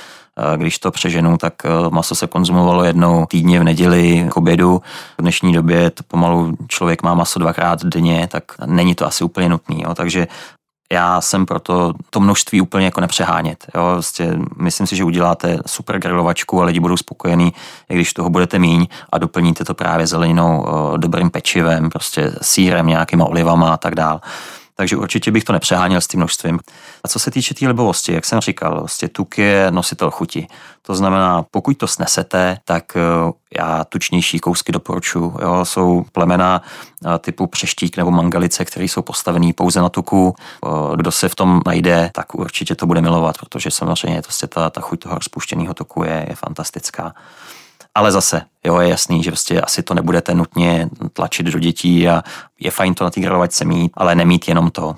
když 0.56 0.78
to 0.78 0.90
přeženu, 0.90 1.36
tak 1.36 1.54
eh, 1.64 1.68
maso 1.90 2.14
se 2.14 2.26
konzumovalo 2.26 2.84
jednou 2.84 3.26
týdně 3.26 3.60
v 3.60 3.64
neděli 3.64 4.26
k 4.30 4.36
obědu. 4.36 4.82
V 5.18 5.22
dnešní 5.22 5.52
době 5.52 5.90
to 5.90 6.02
pomalu 6.08 6.56
člověk 6.68 7.02
má 7.02 7.14
maso 7.14 7.38
dvakrát 7.38 7.84
denně, 7.84 8.28
tak 8.30 8.44
není 8.66 8.94
to 8.94 9.06
asi 9.06 9.24
úplně 9.24 9.48
nutný. 9.48 9.82
Jo. 9.82 9.94
Takže 9.94 10.26
já 10.92 11.20
jsem 11.20 11.46
proto 11.46 11.92
to 12.10 12.20
množství 12.20 12.60
úplně 12.60 12.84
jako 12.84 13.00
nepřehánět. 13.00 13.66
Jo? 13.74 13.82
Vlastně 13.92 14.38
myslím 14.56 14.86
si, 14.86 14.96
že 14.96 15.04
uděláte 15.04 15.58
super 15.66 15.98
grilovačku 15.98 16.62
a 16.62 16.64
lidi 16.64 16.80
budou 16.80 16.96
spokojení, 16.96 17.52
i 17.88 17.94
když 17.94 18.12
toho 18.12 18.30
budete 18.30 18.58
míň 18.58 18.86
a 19.12 19.18
doplníte 19.18 19.64
to 19.64 19.74
právě 19.74 20.06
zeleninou, 20.06 20.66
dobrým 20.96 21.30
pečivem, 21.30 21.90
prostě 21.90 22.32
sírem, 22.42 22.86
nějakýma 22.86 23.24
olivama 23.24 23.72
a 23.72 23.76
tak 23.76 23.94
dále. 23.94 24.20
Takže 24.80 24.96
určitě 24.96 25.30
bych 25.30 25.44
to 25.44 25.52
nepřeháněl 25.52 26.00
s 26.00 26.06
tím 26.06 26.20
množstvím. 26.20 26.58
A 27.04 27.08
co 27.08 27.18
se 27.18 27.30
týče 27.30 27.54
té 27.54 27.58
tý 27.58 27.68
libovosti, 27.68 28.12
jak 28.12 28.24
jsem 28.24 28.40
říkal, 28.40 28.78
vlastně 28.78 29.08
tuk 29.08 29.38
je 29.38 29.70
nositel 29.70 30.10
chuti. 30.10 30.46
To 30.82 30.94
znamená, 30.94 31.44
pokud 31.50 31.78
to 31.78 31.86
snesete, 31.86 32.58
tak 32.64 32.84
eh, 32.96 33.00
já 33.58 33.84
tučnější 33.84 34.38
kousky 34.38 34.72
doporučuji. 34.72 35.34
Jo, 35.42 35.64
jsou 35.64 36.04
plemena 36.12 36.62
eh, 37.06 37.18
typu 37.18 37.46
přeštík 37.46 37.96
nebo 37.96 38.10
mangalice, 38.10 38.64
které 38.64 38.84
jsou 38.84 39.02
postavený 39.02 39.52
pouze 39.52 39.80
na 39.80 39.88
tuku. 39.88 40.34
Eh, 40.66 40.68
kdo 40.96 41.12
se 41.12 41.28
v 41.28 41.34
tom 41.34 41.60
najde, 41.66 42.10
tak 42.14 42.34
určitě 42.34 42.74
to 42.74 42.86
bude 42.86 43.00
milovat, 43.00 43.38
protože 43.38 43.70
samozřejmě 43.70 44.22
to, 44.22 44.46
ta, 44.46 44.70
ta 44.70 44.80
chuť 44.80 45.00
toho 45.00 45.14
rozpuštěného 45.14 45.74
tuku 45.74 46.04
je, 46.04 46.26
je 46.28 46.34
fantastická. 46.34 47.14
Ale 47.98 48.12
zase, 48.12 48.42
jo, 48.64 48.80
je 48.80 48.88
jasný, 48.88 49.22
že 49.22 49.30
prostě 49.30 49.60
asi 49.60 49.82
to 49.82 49.94
nebudete 49.94 50.34
nutně 50.34 50.88
tlačit 51.12 51.46
do 51.46 51.58
dětí 51.58 52.08
a 52.08 52.22
je 52.60 52.70
fajn 52.70 52.94
to 52.94 53.04
na 53.04 53.10
té 53.10 53.20
grilovačce 53.20 53.64
mít, 53.64 53.92
ale 53.94 54.14
nemít 54.14 54.48
jenom 54.48 54.70
to. 54.70 54.94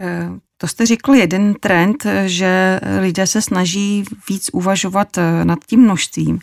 Eh, 0.00 0.28
to 0.56 0.68
jste 0.68 0.86
řekl 0.86 1.14
jeden 1.14 1.54
trend, 1.54 2.06
že 2.26 2.80
lidé 3.00 3.26
se 3.26 3.42
snaží 3.42 4.04
víc 4.28 4.50
uvažovat 4.52 5.18
eh, 5.18 5.44
nad 5.44 5.58
tím 5.66 5.80
množstvím. 5.80 6.38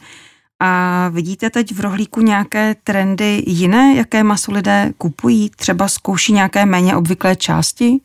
A 0.60 1.10
vidíte 1.10 1.50
teď 1.50 1.74
v 1.76 1.80
rohlíku 1.80 2.22
nějaké 2.22 2.76
trendy 2.84 3.44
jiné, 3.48 3.96
jaké 3.96 4.24
maso 4.24 4.52
lidé 4.52 4.92
kupují? 4.98 5.50
Třeba 5.50 5.88
zkouší 5.88 6.34
nějaké 6.34 6.66
méně 6.66 6.96
obvyklé 6.96 7.36
části? 7.36 8.00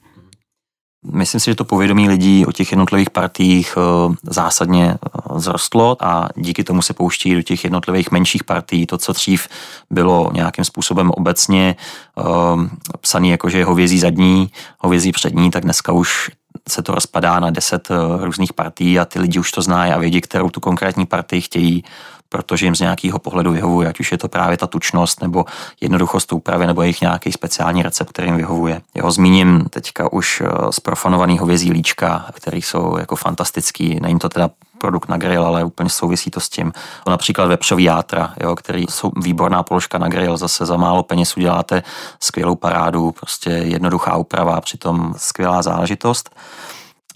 Myslím 1.12 1.40
si, 1.40 1.50
že 1.50 1.54
to 1.54 1.64
povědomí 1.64 2.08
lidí 2.08 2.46
o 2.46 2.52
těch 2.52 2.72
jednotlivých 2.72 3.10
partiích 3.10 3.74
eh, 3.76 4.14
zásadně 4.22 4.94
eh, 4.94 5.40
zrostlo 5.40 5.96
a 6.00 6.28
díky 6.36 6.64
tomu 6.64 6.82
se 6.82 6.94
pouští 6.94 7.34
do 7.34 7.42
těch 7.42 7.64
jednotlivých 7.64 8.10
menších 8.10 8.44
partií. 8.44 8.86
To, 8.86 8.98
co 8.98 9.12
dřív 9.12 9.48
bylo 9.90 10.30
nějakým 10.34 10.64
způsobem 10.64 11.10
obecně 11.10 11.76
eh, 12.18 12.22
psaný 13.00 13.30
jako, 13.30 13.48
že 13.48 13.58
je 13.58 13.64
hovězí 13.64 13.98
zadní, 13.98 14.50
hovězí 14.78 15.12
přední, 15.12 15.50
tak 15.50 15.62
dneska 15.62 15.92
už 15.92 16.30
se 16.68 16.82
to 16.82 16.94
rozpadá 16.94 17.40
na 17.40 17.50
deset 17.50 17.88
různých 18.20 18.52
partí 18.52 18.98
a 18.98 19.04
ty 19.04 19.20
lidi 19.20 19.38
už 19.38 19.50
to 19.52 19.62
znají 19.62 19.92
a 19.92 19.98
vědí, 19.98 20.20
kterou 20.20 20.50
tu 20.50 20.60
konkrétní 20.60 21.06
partii 21.06 21.40
chtějí 21.40 21.84
protože 22.34 22.66
jim 22.66 22.74
z 22.74 22.80
nějakého 22.80 23.18
pohledu 23.18 23.52
vyhovuje, 23.52 23.88
ať 23.88 24.00
už 24.00 24.12
je 24.12 24.18
to 24.18 24.28
právě 24.28 24.56
ta 24.56 24.66
tučnost 24.66 25.22
nebo 25.22 25.44
jednoduchost 25.80 26.32
úpravy 26.32 26.66
nebo 26.66 26.82
jejich 26.82 27.00
nějaký 27.00 27.32
speciální 27.32 27.82
recept, 27.82 28.08
který 28.08 28.28
jim 28.28 28.36
vyhovuje. 28.36 28.80
Jeho 28.94 29.10
zmíním 29.10 29.64
teďka 29.70 30.12
už 30.12 30.40
eh, 30.40 30.48
profanovaný 30.82 31.38
hovězí 31.38 31.72
líčka, 31.72 32.26
který 32.32 32.62
jsou 32.62 32.96
jako 32.98 33.16
fantastický. 33.16 34.00
Není 34.00 34.18
to 34.18 34.28
teda 34.28 34.50
produkt 34.78 35.08
na 35.08 35.16
grill, 35.16 35.46
ale 35.46 35.64
úplně 35.64 35.90
souvisí 35.90 36.30
to 36.30 36.40
s 36.40 36.48
tím. 36.48 36.72
Například 37.08 37.46
vepřový 37.46 37.84
játra, 37.84 38.34
jo, 38.42 38.56
který 38.56 38.84
jsou 38.90 39.10
výborná 39.16 39.62
položka 39.62 39.98
na 39.98 40.08
grill, 40.08 40.36
zase 40.36 40.66
za 40.66 40.76
málo 40.76 41.02
peněz 41.02 41.36
uděláte 41.36 41.82
skvělou 42.20 42.54
parádu, 42.54 43.12
prostě 43.12 43.50
jednoduchá 43.50 44.16
úprava, 44.16 44.60
přitom 44.60 45.14
skvělá 45.16 45.62
záležitost. 45.62 46.30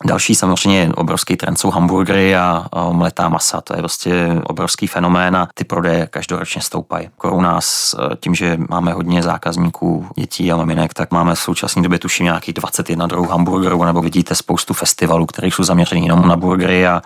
Další 0.05 0.35
samozřejmě 0.35 0.91
obrovský 0.95 1.37
trend 1.37 1.57
jsou 1.57 1.71
hamburgery 1.71 2.37
a, 2.37 2.67
mletá 2.93 3.29
masa. 3.29 3.61
To 3.61 3.75
je 3.75 3.79
prostě 3.79 4.41
obrovský 4.45 4.87
fenomén 4.87 5.37
a 5.37 5.49
ty 5.55 5.65
prodeje 5.65 6.07
každoročně 6.07 6.63
stoupají. 6.63 7.09
U 7.25 7.41
nás 7.41 7.95
tím, 8.21 8.35
že 8.35 8.59
máme 8.69 8.93
hodně 8.93 9.23
zákazníků, 9.23 10.07
dětí 10.17 10.53
a 10.53 10.57
maminek, 10.57 10.95
tak 10.95 11.11
máme 11.11 11.35
v 11.35 11.39
současné 11.39 11.83
době 11.83 11.99
tuším 11.99 12.25
nějakých 12.25 12.55
21 12.55 13.07
druhů 13.07 13.27
hamburgerů, 13.27 13.85
nebo 13.85 14.03
vidíte 14.03 14.35
spoustu 14.35 14.75
festivalů, 14.75 15.27
které 15.27 15.49
jsou 15.49 15.65
zaměřený 15.65 16.03
jenom 16.07 16.29
na 16.29 16.37
burgery 16.37 16.87
a 16.87 17.03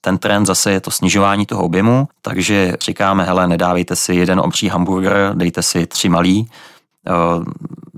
ten 0.00 0.18
trend 0.18 0.46
zase 0.46 0.72
je 0.72 0.80
to 0.80 0.90
snižování 0.90 1.46
toho 1.46 1.62
objemu, 1.62 2.08
takže 2.22 2.76
říkáme, 2.80 3.24
hele, 3.24 3.48
nedávejte 3.48 3.96
si 3.96 4.14
jeden 4.14 4.40
obří 4.40 4.68
hamburger, 4.68 5.32
dejte 5.34 5.62
si 5.62 5.86
tři 5.86 6.08
malý, 6.08 6.48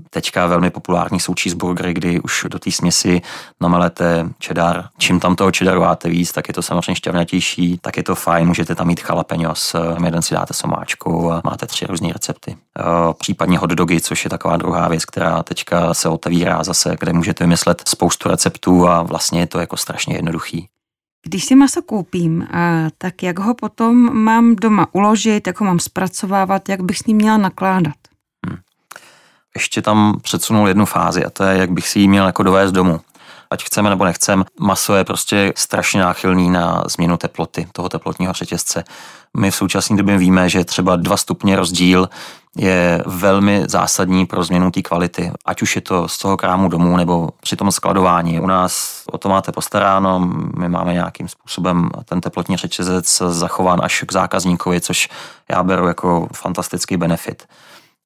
Teďka 0.09 0.47
velmi 0.47 0.69
populární 0.69 1.19
jsou 1.19 1.33
cheeseburgery, 1.39 1.93
kdy 1.93 2.19
už 2.19 2.45
do 2.49 2.59
té 2.59 2.71
směsi 2.71 3.21
namelete 3.61 4.29
cheddar. 4.45 4.89
Čím 4.97 5.19
tam 5.19 5.35
toho 5.35 5.51
cheddaru 5.57 5.81
máte 5.81 6.09
víc, 6.09 6.31
tak 6.31 6.47
je 6.47 6.53
to 6.53 6.61
samozřejmě 6.61 6.95
šťavnatější, 6.95 7.77
tak 7.81 7.97
je 7.97 8.03
to 8.03 8.15
fajn, 8.15 8.47
můžete 8.47 8.75
tam 8.75 8.87
mít 8.87 9.01
jalapenos, 9.09 9.75
jeden 10.05 10.21
si 10.21 10.33
dáte 10.33 10.53
somáčku 10.53 11.31
a 11.31 11.41
máte 11.43 11.65
tři 11.65 11.85
různé 11.85 12.13
recepty. 12.13 12.57
Případně 13.17 13.57
hot 13.57 13.69
dogy, 13.69 14.01
což 14.01 14.23
je 14.23 14.29
taková 14.29 14.57
druhá 14.57 14.87
věc, 14.87 15.05
která 15.05 15.43
teďka 15.43 15.93
se 15.93 16.09
otevírá 16.09 16.63
zase, 16.63 16.95
kde 16.99 17.13
můžete 17.13 17.43
vymyslet 17.43 17.83
spoustu 17.87 18.29
receptů 18.29 18.87
a 18.87 19.01
vlastně 19.01 19.39
je 19.39 19.47
to 19.47 19.59
jako 19.59 19.77
strašně 19.77 20.15
jednoduchý. 20.15 20.67
Když 21.25 21.45
si 21.45 21.55
maso 21.55 21.81
koupím, 21.81 22.47
tak 22.97 23.23
jak 23.23 23.39
ho 23.39 23.53
potom 23.53 24.23
mám 24.23 24.55
doma 24.55 24.87
uložit, 24.91 25.47
jak 25.47 25.59
ho 25.59 25.65
mám 25.65 25.79
zpracovávat, 25.79 26.69
jak 26.69 26.81
bych 26.81 26.97
s 26.97 27.05
ním 27.05 27.17
měla 27.17 27.37
nakládat? 27.37 27.95
ještě 29.55 29.81
tam 29.81 30.19
předsunul 30.21 30.67
jednu 30.67 30.85
fázi 30.85 31.25
a 31.25 31.29
to 31.29 31.43
je, 31.43 31.57
jak 31.57 31.71
bych 31.71 31.87
si 31.87 31.99
ji 31.99 32.07
měl 32.07 32.25
jako 32.25 32.43
dovést 32.43 32.73
domů. 32.73 32.99
Ať 33.49 33.63
chceme 33.63 33.89
nebo 33.89 34.05
nechcem, 34.05 34.45
maso 34.59 34.95
je 34.95 35.03
prostě 35.03 35.53
strašně 35.55 36.01
náchylný 36.01 36.49
na 36.49 36.83
změnu 36.87 37.17
teploty 37.17 37.67
toho 37.71 37.89
teplotního 37.89 38.33
řetězce. 38.33 38.83
My 39.37 39.51
v 39.51 39.55
současné 39.55 39.97
době 39.97 40.17
víme, 40.17 40.49
že 40.49 40.65
třeba 40.65 40.95
dva 40.95 41.17
stupně 41.17 41.55
rozdíl 41.55 42.09
je 42.57 43.03
velmi 43.05 43.63
zásadní 43.67 44.25
pro 44.25 44.43
změnu 44.43 44.71
té 44.71 44.81
kvality, 44.81 45.31
ať 45.45 45.61
už 45.61 45.75
je 45.75 45.81
to 45.81 46.07
z 46.07 46.17
toho 46.17 46.37
krámu 46.37 46.69
domů 46.69 46.97
nebo 46.97 47.29
při 47.41 47.55
tom 47.55 47.71
skladování. 47.71 48.39
U 48.39 48.47
nás 48.47 49.03
o 49.11 49.17
to 49.17 49.29
máte 49.29 49.51
postaráno, 49.51 50.19
my 50.57 50.69
máme 50.69 50.93
nějakým 50.93 51.27
způsobem 51.27 51.89
ten 52.05 52.21
teplotní 52.21 52.57
řetězec 52.57 53.21
zachován 53.29 53.79
až 53.83 54.03
k 54.07 54.11
zákazníkovi, 54.11 54.81
což 54.81 55.09
já 55.49 55.63
beru 55.63 55.87
jako 55.87 56.27
fantastický 56.33 56.97
benefit. 56.97 57.47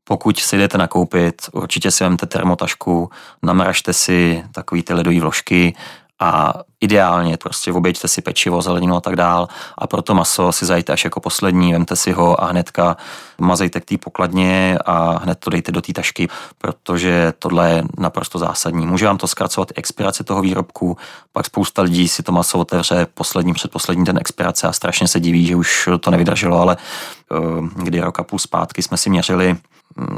Pokud 0.04 0.40
si 0.40 0.58
jdete 0.58 0.78
nakoupit, 0.78 1.42
určitě 1.52 1.92
si 1.92 2.04
vemte 2.04 2.26
termotašku, 2.26 3.10
namražte 3.44 3.94
si 3.94 4.44
takový 4.52 4.84
ty 4.84 4.94
ledové 4.94 5.20
vložky 5.20 5.76
a 6.20 6.54
ideálně 6.82 7.38
prostě 7.38 7.74
oběďte 7.74 8.08
si 8.08 8.22
pečivo, 8.22 8.62
zeleninu 8.62 8.96
a 8.96 9.02
tak 9.02 9.16
dál 9.16 9.48
a 9.78 9.88
pro 9.88 10.02
to 10.02 10.16
maso 10.16 10.52
si 10.52 10.66
zajte 10.66 10.94
až 10.94 11.04
jako 11.04 11.20
poslední, 11.20 11.74
vemte 11.74 11.96
si 11.96 12.12
ho 12.12 12.44
a 12.44 12.46
hnedka 12.46 12.98
mazejte 13.38 13.80
k 13.80 13.86
té 13.86 13.98
pokladně 13.98 14.78
a 14.86 15.20
hned 15.24 15.40
to 15.40 15.50
dejte 15.50 15.72
do 15.72 15.82
té 15.82 15.94
tašky, 15.94 16.28
protože 16.58 17.34
tohle 17.40 17.70
je 17.70 17.84
naprosto 17.98 18.40
zásadní. 18.40 18.88
Může 18.88 19.06
vám 19.06 19.18
to 19.18 19.28
zkracovat 19.28 19.72
expiraci 19.76 20.24
toho 20.24 20.42
výrobku, 20.42 20.98
pak 21.34 21.46
spousta 21.46 21.82
lidí 21.82 22.08
si 22.08 22.24
to 22.24 22.32
maso 22.32 22.60
otevře 22.60 23.08
poslední, 23.14 23.54
předposlední 23.54 24.06
den 24.06 24.18
expirace 24.18 24.68
a 24.68 24.74
strašně 24.74 25.08
se 25.08 25.20
diví, 25.20 25.46
že 25.46 25.56
už 25.56 25.90
to 26.00 26.12
nevydrželo, 26.12 26.60
ale 26.60 26.78
kdy 27.76 28.00
rok 28.00 28.20
a 28.20 28.24
půl 28.24 28.40
zpátky 28.40 28.84
jsme 28.84 28.98
si 28.98 29.10
měřili 29.10 29.58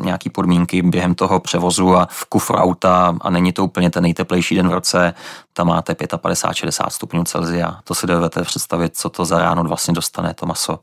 nějaký 0.02 0.30
podmínky 0.30 0.82
během 0.82 1.16
toho 1.16 1.40
převozu 1.40 1.96
a 1.96 2.08
v 2.12 2.26
kufru 2.26 2.56
auta 2.56 3.16
a 3.22 3.30
není 3.30 3.54
to 3.54 3.64
úplně 3.64 3.90
ten 3.90 4.04
nejteplejší 4.04 4.56
den 4.56 4.70
v 4.70 4.74
roce, 4.74 5.14
tam 5.54 5.68
máte 5.68 5.94
55-60 5.94 6.90
stupňů 6.90 7.24
Celsia. 7.24 7.80
To 7.84 7.96
si 7.96 8.08
dovedete 8.08 8.42
představit, 8.42 8.98
co 8.98 9.10
to 9.10 9.26
za 9.26 9.40
ráno 9.40 9.64
vlastně 9.64 9.94
dostane 9.94 10.34
to 10.34 10.46
maso. 10.46 10.80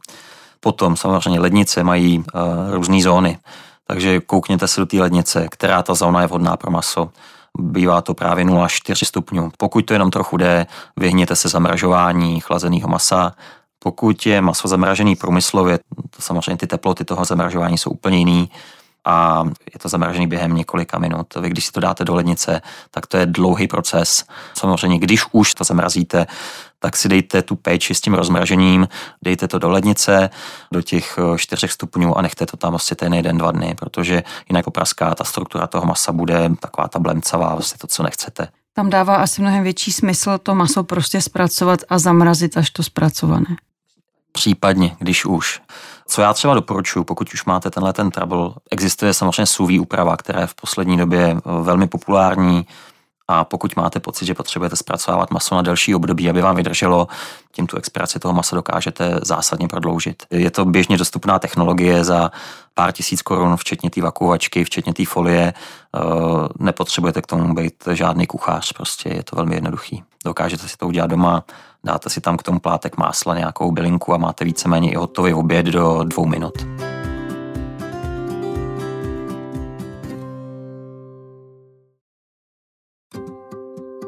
Potom 0.61 0.97
samozřejmě 0.97 1.41
lednice 1.41 1.85
mají 1.85 2.19
uh, 2.19 2.25
různé 2.71 3.03
zóny, 3.03 3.39
takže 3.87 4.21
koukněte 4.21 4.69
se 4.69 4.81
do 4.81 4.87
té 4.87 4.97
lednice, 4.97 5.49
která 5.51 5.83
ta 5.83 5.95
zóna 5.95 6.21
je 6.21 6.27
vhodná 6.27 6.57
pro 6.57 6.71
maso. 6.71 7.11
Bývá 7.59 8.01
to 8.01 8.15
právě 8.15 8.45
0,4 8.45 9.07
stupňů. 9.07 9.51
Pokud 9.59 9.87
to 9.87 9.93
jenom 9.93 10.11
trochu 10.11 10.37
jde, 10.37 10.67
vyhněte 10.97 11.37
se 11.37 11.49
zamražování 11.49 12.41
chlazeného 12.41 12.89
masa, 12.89 13.33
pokud 13.87 14.27
je 14.27 14.41
maso 14.41 14.69
zamražený 14.69 15.17
průmyslově, 15.17 15.79
to 16.17 16.23
samozřejmě 16.23 16.57
ty 16.57 16.67
teploty 16.67 17.05
toho 17.05 17.25
zamražování 17.25 17.79
jsou 17.79 17.91
úplně 17.91 18.19
jiný, 18.19 18.51
a 19.05 19.45
je 19.75 19.79
to 19.79 19.89
zamražený 19.89 20.27
během 20.27 20.55
několika 20.55 20.99
minut. 20.99 21.35
Vy, 21.41 21.51
když 21.51 21.67
si 21.67 21.73
to 21.73 21.81
dáte 21.81 22.05
do 22.05 22.15
lednice, 22.15 22.63
tak 22.91 23.07
to 23.07 23.17
je 23.17 23.27
dlouhý 23.27 23.69
proces. 23.69 24.25
Samozřejmě, 24.55 24.99
když 24.99 25.25
už 25.33 25.55
to 25.55 25.65
zamrazíte, 25.65 26.27
tak 26.79 26.97
si 26.97 27.09
dejte 27.09 27.43
tu 27.43 27.57
péči 27.57 27.95
s 27.95 28.01
tím 28.01 28.15
rozmražením, 28.15 28.89
dejte 29.23 29.49
to 29.49 29.59
do 29.59 29.71
lednice, 29.71 30.31
do 30.73 30.83
těch 30.83 31.19
4 31.37 31.67
eh, 31.67 31.69
stupňů 31.69 32.19
a 32.19 32.23
nechte 32.23 32.47
to 32.47 32.57
tam 32.57 32.73
vlastně 32.73 32.97
ten 32.97 33.15
jeden, 33.15 33.39
dva 33.39 33.53
dny, 33.53 33.75
protože 33.79 34.23
jinak 34.49 34.65
popraská 34.65 35.15
ta 35.15 35.25
struktura 35.25 35.67
toho 35.67 35.87
masa 35.87 36.13
bude 36.13 36.51
taková 36.61 36.89
ta 36.89 36.99
blemcavá, 36.99 37.55
vlastně 37.55 37.79
to, 37.79 37.87
co 37.87 38.03
nechcete. 38.03 38.49
Tam 38.77 38.91
dává 38.91 39.17
asi 39.17 39.41
mnohem 39.41 39.63
větší 39.63 39.93
smysl 39.93 40.39
to 40.39 40.55
maso 40.55 40.85
prostě 40.85 41.23
zpracovat 41.23 41.81
a 41.89 41.99
zamrazit 41.99 42.57
až 42.57 42.71
to 42.71 42.83
zpracované. 42.83 43.57
Případně, 44.37 44.97
když 44.99 45.25
už. 45.25 45.61
Co 46.07 46.23
já 46.23 46.33
třeba 46.33 46.55
doporučuji, 46.55 47.05
pokud 47.05 47.35
už 47.35 47.45
máte 47.45 47.71
tenhle 47.71 47.93
ten 47.93 48.11
trouble, 48.11 48.51
existuje 48.71 49.15
samozřejmě 49.15 49.47
sous 49.47 49.71
úprava, 49.81 50.17
která 50.17 50.41
je 50.41 50.47
v 50.47 50.55
poslední 50.55 50.97
době 50.97 51.37
eh, 51.37 51.41
velmi 51.63 51.87
populární 51.87 52.67
a 53.29 53.45
pokud 53.45 53.77
máte 53.77 54.01
pocit, 54.01 54.27
že 54.27 54.35
potřebujete 54.35 54.77
zpracovávat 54.77 55.31
maso 55.31 55.55
na 55.55 55.63
delší 55.63 55.95
období, 55.95 56.31
aby 56.31 56.43
vám 56.43 56.57
vydrželo, 56.57 57.09
tím 57.53 57.67
tu 57.67 57.77
expiraci 57.77 58.19
toho 58.19 58.35
masa 58.35 58.57
dokážete 58.57 59.21
zásadně 59.23 59.69
prodloužit. 59.69 60.23
Je 60.31 60.51
to 60.51 60.65
běžně 60.65 60.97
dostupná 60.97 61.39
technologie 61.39 62.05
za 62.05 62.31
pár 62.75 62.93
tisíc 62.93 63.23
korun, 63.23 63.57
včetně 63.57 63.91
té 63.91 64.03
vakuovačky, 64.03 64.65
včetně 64.65 64.95
té 64.95 65.05
folie. 65.05 65.55
Nepotřebujete 66.59 67.23
k 67.23 67.27
tomu 67.27 67.55
být 67.55 67.75
žádný 67.93 68.27
kuchař, 68.27 68.73
prostě 68.73 69.09
je 69.09 69.23
to 69.23 69.37
velmi 69.37 69.55
jednoduchý. 69.55 70.05
Dokážete 70.25 70.69
si 70.69 70.77
to 70.77 70.87
udělat 70.87 71.11
doma, 71.11 71.45
dáte 71.87 72.11
si 72.11 72.21
tam 72.21 72.37
k 72.37 72.43
tomu 72.43 72.59
plátek 72.59 72.97
másla, 72.97 73.39
nějakou 73.39 73.71
bylinku 73.71 74.15
a 74.15 74.19
máte 74.19 74.45
víceméně 74.45 74.93
i 74.93 74.97
hotový 74.97 75.35
oběd 75.35 75.67
do 75.67 76.05
dvou 76.05 76.27
minut. 76.27 76.67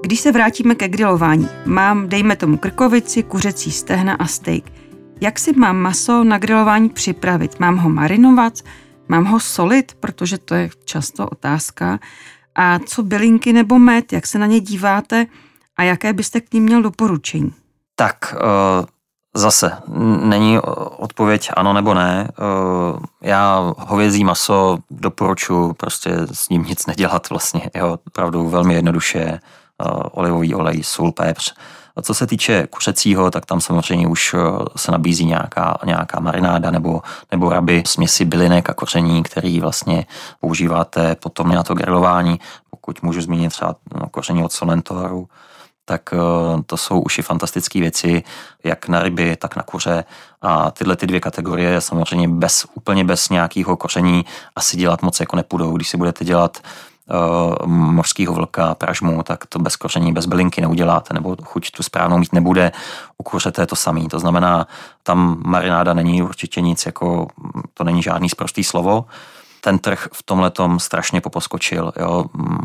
Když 0.03 0.21
se 0.21 0.33
vrátíme 0.33 0.75
ke 0.75 0.89
grilování, 0.89 1.49
mám, 1.67 2.09
dejme 2.09 2.37
tomu, 2.37 2.57
krkovici, 2.57 3.23
kuřecí 3.23 3.73
stehna 3.73 4.15
a 4.15 4.27
steak. 4.27 4.65
Jak 5.21 5.39
si 5.39 5.53
mám 5.53 5.77
maso 5.77 6.25
na 6.25 6.39
grilování 6.39 6.89
připravit? 6.89 7.61
Mám 7.61 7.77
ho 7.77 7.89
marinovat? 7.89 8.53
Mám 9.09 9.25
ho 9.25 9.41
solit? 9.41 9.95
Protože 10.01 10.39
to 10.39 10.55
je 10.55 10.71
často 10.85 11.29
otázka. 11.29 11.99
A 12.55 12.79
co 12.79 13.03
bylinky 13.03 13.53
nebo 13.53 13.79
med? 13.79 14.13
Jak 14.13 14.27
se 14.27 14.39
na 14.39 14.47
ně 14.47 14.61
díváte? 14.61 15.27
A 15.77 15.83
jaké 15.83 16.13
byste 16.13 16.41
k 16.41 16.53
ním 16.55 16.63
měl 16.63 16.83
doporučení? 16.83 17.53
Tak 17.99 18.35
eh, 18.35 18.87
zase 19.35 19.73
není 20.23 20.59
odpověď 20.99 21.51
ano 21.57 21.73
nebo 21.73 21.95
ne. 21.95 22.29
Eh, 22.31 23.07
já 23.23 23.73
hovězí 23.79 24.25
maso 24.25 24.79
doporučuji 24.91 25.73
prostě 25.73 26.11
s 26.33 26.49
ním 26.49 26.65
nic 26.65 26.87
nedělat 26.87 27.31
vlastně. 27.31 27.71
Jo, 27.75 27.99
opravdu 28.07 28.49
velmi 28.49 28.75
jednoduše 28.75 29.41
Eh, 29.83 29.91
olivový 30.13 30.55
olej, 30.55 30.83
sůl, 30.83 31.13
pepř. 31.13 31.55
A 31.97 32.03
co 32.03 32.15
se 32.15 32.27
týče 32.27 32.67
kuřecího, 32.67 33.31
tak 33.31 33.47
tam 33.47 33.61
samozřejmě 33.61 34.07
už 34.07 34.35
eh, 34.35 34.39
se 34.77 34.93
nabízí 34.93 35.25
nějaká, 35.25 35.79
nějaká 35.85 36.21
marináda 36.21 36.71
nebo, 36.71 37.03
nebo 37.33 37.51
raby, 37.51 37.83
směsi 37.87 38.25
bylinek 38.25 38.71
a 38.71 38.75
koření, 38.75 39.23
který 39.23 39.61
vlastně 39.61 40.07
používáte 40.41 41.15
potom 41.15 41.49
na 41.49 41.63
to 41.63 41.75
grilování. 41.75 42.41
Pokud 42.71 43.03
můžu 43.03 43.21
zmínit 43.21 43.49
třeba 43.49 43.75
no, 44.01 44.09
koření 44.09 44.45
od 44.45 44.53
Solentoru, 44.53 45.29
tak 45.89 46.11
eh, 46.13 46.63
to 46.67 46.77
jsou 46.77 47.01
už 47.01 47.19
i 47.19 47.23
fantastické 47.23 47.81
věci, 47.81 48.23
jak 48.65 48.89
na 48.89 49.03
ryby, 49.03 49.37
tak 49.37 49.57
na 49.57 49.63
kuře. 49.63 50.05
A 50.43 50.71
tyhle 50.71 50.97
ty 50.97 51.07
dvě 51.07 51.21
kategorie 51.21 51.81
samozřejmě 51.81 52.29
bez, 52.29 52.67
úplně 52.75 53.05
bez 53.05 53.29
nějakého 53.29 53.77
koření 53.77 54.25
asi 54.57 54.77
dělat 54.77 55.03
moc 55.03 55.21
jako 55.21 55.37
nepůjdou. 55.37 55.73
Když 55.73 55.89
si 55.89 55.97
budete 55.97 56.25
dělat 56.25 56.59
uh, 56.61 57.67
mořského 57.67 58.35
vlka, 58.35 58.75
pražmu, 58.75 59.23
tak 59.23 59.47
to 59.47 59.59
bez 59.59 59.77
koření, 59.77 60.13
bez 60.13 60.27
bylinky 60.27 60.61
neuděláte, 60.61 61.15
nebo 61.15 61.37
chuť 61.45 61.71
tu 61.71 61.83
správnou 61.83 62.19
mít 62.19 62.33
nebude. 62.33 62.73
U 63.19 63.23
kuřete 63.23 63.63
je 63.63 63.67
to 63.67 63.77
samý. 63.77 64.09
To 64.09 64.19
znamená, 64.19 64.67
tam 65.03 65.43
marináda 65.45 65.95
není 65.95 66.23
určitě 66.23 66.61
nic, 66.61 66.87
jako 66.87 67.29
to 67.75 67.85
není 67.85 68.03
žádný 68.03 68.29
sprostý 68.29 68.65
slovo. 68.65 69.05
Ten 69.61 69.79
trh 69.79 70.09
v 70.13 70.23
tomhle 70.23 70.53
strašně 70.79 71.21
poposkočil. 71.21 71.93
Jo. 72.01 72.25
Mm, 72.33 72.59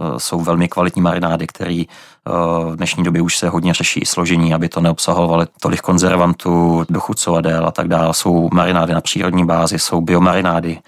eh, 0.00 0.20
jsou 0.20 0.40
velmi 0.40 0.68
kvalitní 0.68 1.02
marinády, 1.02 1.46
které 1.46 1.82
eh, 1.84 2.30
v 2.70 2.76
dnešní 2.76 3.04
době 3.04 3.22
už 3.22 3.38
se 3.38 3.48
hodně 3.48 3.74
řeší 3.74 4.00
složení, 4.04 4.54
aby 4.54 4.68
to 4.68 4.80
neobsahovaly 4.80 5.46
tolik 5.60 5.80
konzervantů, 5.80 6.84
dochucovadel 6.88 7.66
a 7.66 7.70
tak 7.70 7.88
dále. 7.88 8.14
Jsou 8.14 8.48
marinády 8.52 8.94
na 8.94 9.00
přírodní 9.00 9.46
bázi, 9.46 9.78
jsou 9.78 10.00
biomarinády, 10.00 10.78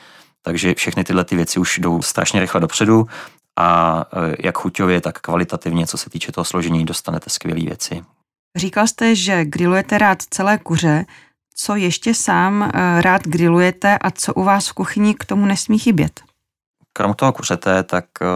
takže 0.42 0.74
všechny 0.74 1.04
tyhle 1.04 1.24
ty 1.24 1.36
věci 1.36 1.60
už 1.60 1.78
jdou 1.78 2.02
strašně 2.02 2.40
rychle 2.40 2.60
dopředu 2.60 3.06
a 3.58 4.04
e, 4.12 4.36
jak 4.46 4.58
chuťově, 4.58 5.00
tak 5.00 5.18
kvalitativně, 5.18 5.86
co 5.86 5.98
se 5.98 6.10
týče 6.10 6.32
toho 6.32 6.44
složení, 6.44 6.84
dostanete 6.84 7.30
skvělé 7.30 7.60
věci. 7.60 8.02
Říkal 8.56 8.86
jste, 8.86 9.14
že 9.14 9.44
grillujete 9.44 9.98
rád 9.98 10.18
celé 10.30 10.58
kuře. 10.58 11.04
Co 11.62 11.76
ještě 11.76 12.14
sám 12.14 12.62
e, 12.62 13.02
rád 13.02 13.22
grillujete 13.22 13.98
a 13.98 14.10
co 14.10 14.34
u 14.34 14.44
vás 14.44 14.68
v 14.68 14.72
kuchyni 14.72 15.14
k 15.14 15.24
tomu 15.24 15.46
nesmí 15.46 15.78
chybět? 15.78 16.20
Krom 16.92 17.14
toho 17.14 17.32
kuřete, 17.32 17.82
tak 17.82 18.04
e, 18.22 18.26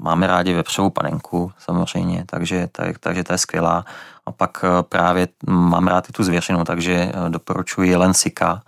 máme 0.00 0.26
rádi 0.26 0.54
vepřovou 0.54 0.90
panenku 0.90 1.52
samozřejmě, 1.58 2.24
takže, 2.26 2.68
tak, 2.72 2.98
takže 2.98 3.24
to 3.24 3.32
je 3.32 3.38
skvělá. 3.38 3.84
A 4.26 4.32
pak 4.32 4.64
právě 4.88 5.28
mám 5.46 5.86
rád 5.86 6.08
i 6.08 6.12
tu 6.12 6.22
zvěřinu, 6.22 6.64
takže 6.64 7.12
doporučuji 7.28 7.90
jelen 7.90 8.14
sika, 8.14 8.62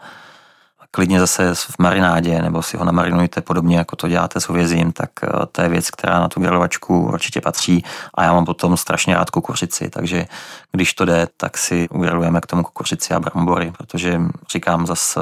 klidně 0.90 1.20
zase 1.20 1.54
v 1.54 1.78
marinádě, 1.78 2.42
nebo 2.42 2.62
si 2.62 2.76
ho 2.76 2.84
namarinujte 2.84 3.40
podobně, 3.40 3.78
jako 3.78 3.96
to 3.96 4.08
děláte 4.08 4.40
s 4.40 4.48
hovězím, 4.48 4.92
tak 4.92 5.10
eh, 5.22 5.28
to 5.52 5.62
je 5.62 5.68
věc, 5.68 5.90
která 5.90 6.20
na 6.20 6.28
tu 6.28 6.40
grilovačku 6.40 7.00
určitě 7.00 7.40
patří 7.40 7.84
a 8.14 8.22
já 8.22 8.32
mám 8.32 8.44
potom 8.44 8.76
strašně 8.76 9.14
rád 9.14 9.30
kukuřici, 9.30 9.90
takže 9.90 10.26
když 10.72 10.94
to 10.94 11.04
jde, 11.04 11.28
tak 11.36 11.58
si 11.58 11.88
ugrilujeme 11.88 12.40
k 12.40 12.46
tomu 12.46 12.62
kukuřici 12.62 13.14
a 13.14 13.20
brambory, 13.20 13.72
protože 13.78 14.20
říkám 14.52 14.86
zase 14.86 15.20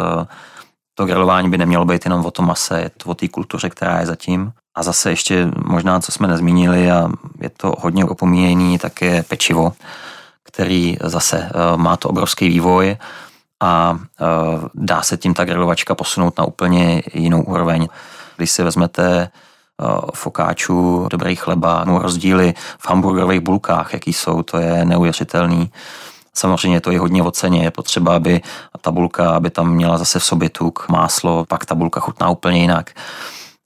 to 0.94 1.06
grilování 1.06 1.50
by 1.50 1.58
nemělo 1.58 1.84
být 1.84 2.04
jenom 2.04 2.26
o 2.26 2.30
tom 2.30 2.46
mase, 2.46 2.80
je 2.80 2.90
to 2.90 3.10
o 3.10 3.14
té 3.14 3.28
kultuře, 3.28 3.70
která 3.70 4.00
je 4.00 4.06
zatím. 4.06 4.52
A 4.74 4.82
zase 4.82 5.10
ještě 5.10 5.48
možná, 5.64 6.00
co 6.00 6.12
jsme 6.12 6.28
nezmínili 6.28 6.90
a 6.90 7.08
je 7.40 7.50
to 7.50 7.74
hodně 7.78 8.04
opomíjení, 8.04 8.78
tak 8.78 9.02
je 9.02 9.22
pečivo, 9.22 9.72
který 10.42 10.96
zase 11.02 11.38
eh, 11.38 11.76
má 11.76 11.96
to 11.96 12.08
obrovský 12.08 12.48
vývoj 12.48 12.96
a 13.60 13.98
e, 14.20 14.24
dá 14.74 15.02
se 15.02 15.16
tím 15.16 15.34
ta 15.34 15.44
grilovačka 15.44 15.94
posunout 15.94 16.38
na 16.38 16.44
úplně 16.44 17.02
jinou 17.14 17.42
úroveň. 17.42 17.88
Když 18.36 18.50
si 18.50 18.62
vezmete 18.62 19.22
e, 19.22 19.28
fokáčů, 20.14 21.06
dobrý 21.10 21.36
chleba, 21.36 21.84
rozdíly 21.84 22.54
v 22.78 22.88
hamburgerových 22.88 23.40
bulkách, 23.40 23.92
jaký 23.92 24.12
jsou, 24.12 24.42
to 24.42 24.58
je 24.58 24.84
neuvěřitelný. 24.84 25.70
Samozřejmě 26.34 26.80
to 26.80 26.90
je 26.90 27.00
hodně 27.00 27.22
o 27.22 27.30
ceně, 27.30 27.62
je 27.62 27.70
potřeba, 27.70 28.16
aby 28.16 28.40
ta 28.80 28.90
bulka, 28.90 29.30
aby 29.30 29.50
tam 29.50 29.72
měla 29.72 29.98
zase 29.98 30.18
v 30.18 30.24
sobě 30.24 30.50
tuk, 30.50 30.88
máslo, 30.88 31.44
pak 31.44 31.64
ta 31.64 31.74
bulka 31.74 32.00
chutná 32.00 32.30
úplně 32.30 32.60
jinak. 32.60 32.90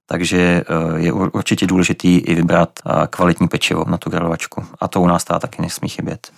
Takže 0.06 0.38
e, 0.38 0.64
je 1.00 1.12
určitě 1.12 1.66
důležitý 1.66 2.16
i 2.16 2.34
vybrat 2.34 2.70
kvalitní 3.10 3.48
pečivo 3.48 3.84
na 3.88 3.98
tu 3.98 4.10
grilovačku. 4.10 4.64
A 4.80 4.88
to 4.88 5.00
u 5.00 5.06
nás 5.06 5.24
taky 5.24 5.62
nesmí 5.62 5.88
chybět. 5.88 6.30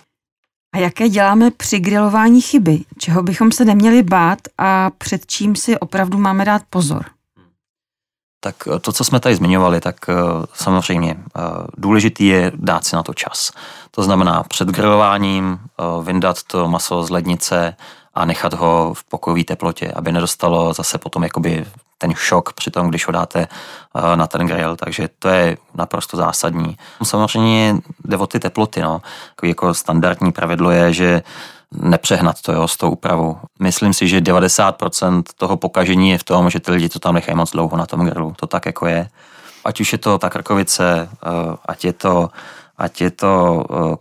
A 0.73 0.77
jaké 0.77 1.09
děláme 1.09 1.51
při 1.51 1.79
grilování 1.79 2.41
chyby? 2.41 2.79
Čeho 2.97 3.23
bychom 3.23 3.51
se 3.51 3.65
neměli 3.65 4.03
bát 4.03 4.39
a 4.57 4.89
před 4.97 5.25
čím 5.25 5.55
si 5.55 5.79
opravdu 5.79 6.17
máme 6.17 6.45
dát 6.45 6.61
pozor? 6.69 7.05
Tak 8.39 8.55
eh, 8.67 8.79
to, 8.79 8.91
co 8.91 9.03
jsme 9.03 9.19
tady 9.19 9.35
zmiňovali, 9.35 9.81
tak 9.81 9.95
eh, 10.09 10.13
samozřejmě 10.53 11.17
eh, 11.17 11.41
důležitý 11.77 12.27
je 12.27 12.51
dát 12.55 12.85
si 12.85 12.95
na 12.95 13.03
to 13.03 13.13
čas. 13.13 13.51
To 13.91 14.03
znamená 14.03 14.43
před 14.43 14.67
grilováním 14.67 15.59
vyndat 16.03 16.43
to 16.43 16.67
maso 16.67 17.03
z 17.03 17.09
lednice 17.09 17.75
a 18.13 18.25
nechat 18.25 18.53
ho 18.53 18.93
v 18.93 19.03
pokojové 19.03 19.43
teplotě, 19.43 19.91
aby 19.91 20.11
nedostalo 20.11 20.73
zase 20.73 20.97
potom 20.97 21.23
jakoby 21.23 21.65
ten 22.03 22.13
šok 22.15 22.53
při 22.53 22.71
tom, 22.71 22.89
když 22.89 23.07
ho 23.07 23.11
dáte 23.11 23.47
eh, 23.47 24.15
na 24.15 24.27
ten 24.27 24.47
grill, 24.47 24.75
takže 24.75 25.09
to 25.19 25.27
je 25.27 25.57
naprosto 25.75 26.17
zásadní. 26.17 26.77
Samozřejmě 27.03 27.75
jde 28.05 28.17
o 28.17 28.27
ty 28.27 28.39
teploty, 28.39 28.81
no. 28.81 29.01
Jako 29.43 29.73
standardní 29.73 30.31
pravidlo 30.31 30.71
je, 30.71 30.93
že 30.93 31.21
nepřehnat 31.71 32.41
to 32.41 32.51
jo, 32.51 32.67
s 32.67 32.77
tou 32.77 32.91
úpravou. 32.91 33.39
Myslím 33.59 33.93
si, 33.93 34.07
že 34.07 34.19
90% 34.19 35.23
toho 35.37 35.57
pokažení 35.57 36.09
je 36.09 36.17
v 36.17 36.23
tom, 36.23 36.49
že 36.49 36.59
ty 36.59 36.71
lidi 36.71 36.89
to 36.89 36.99
tam 36.99 37.15
nechají 37.15 37.37
moc 37.37 37.51
dlouho 37.51 37.77
na 37.77 37.85
tom 37.85 38.05
grillu. 38.05 38.33
To 38.35 38.47
tak 38.47 38.65
jako 38.65 38.87
je. 38.87 39.07
Ať 39.65 39.81
už 39.81 39.91
je 39.91 39.97
to 39.97 40.17
ta 40.17 40.29
krkovice, 40.29 41.07
eh, 41.07 41.55
ať 41.65 41.85
je 41.85 41.93
to, 41.93 42.29
ať 42.77 43.01
je 43.01 43.11
to 43.11 43.63
eh, 43.63 43.95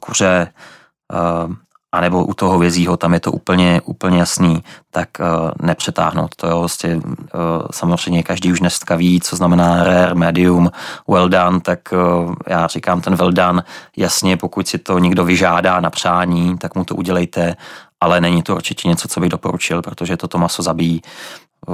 kuře, 1.92 1.98
anebo 2.00 2.24
u 2.24 2.34
toho 2.34 2.58
vězího, 2.58 2.96
tam 2.96 3.14
je 3.14 3.20
to 3.20 3.32
úplně, 3.32 3.80
úplně 3.84 4.18
jasný, 4.18 4.62
tak 4.90 5.08
uh, 5.20 5.50
nepřetáhnout 5.66 6.36
to. 6.36 6.46
Jo. 6.46 6.58
Vlastně, 6.60 6.96
uh, 6.96 7.02
samozřejmě 7.70 8.22
každý 8.22 8.52
už 8.52 8.60
dneska 8.60 8.96
ví, 8.96 9.20
co 9.20 9.36
znamená 9.36 9.84
rare, 9.84 10.14
medium, 10.14 10.70
well 11.08 11.28
done, 11.28 11.60
tak 11.60 11.92
uh, 11.92 12.34
já 12.48 12.66
říkám 12.66 13.00
ten 13.00 13.16
well 13.16 13.32
done, 13.32 13.62
jasně, 13.96 14.36
pokud 14.36 14.68
si 14.68 14.78
to 14.78 14.98
někdo 14.98 15.24
vyžádá 15.24 15.80
na 15.80 15.90
přání, 15.90 16.58
tak 16.58 16.74
mu 16.74 16.84
to 16.84 16.94
udělejte, 16.94 17.56
ale 18.00 18.20
není 18.20 18.42
to 18.42 18.54
určitě 18.54 18.88
něco, 18.88 19.08
co 19.08 19.20
bych 19.20 19.30
doporučil, 19.30 19.82
protože 19.82 20.16
toto 20.16 20.38
maso 20.38 20.62
zabíjí 20.62 21.02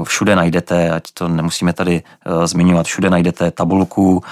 všude 0.05 0.37
najdete, 0.37 0.91
ať 0.91 1.03
to 1.15 1.29
nemusíme 1.29 1.73
tady 1.73 2.03
uh, 2.27 2.47
zmiňovat, 2.47 2.87
všude 2.87 3.11
najdete 3.11 3.51
tabulku, 3.51 4.17
uh, 4.17 4.23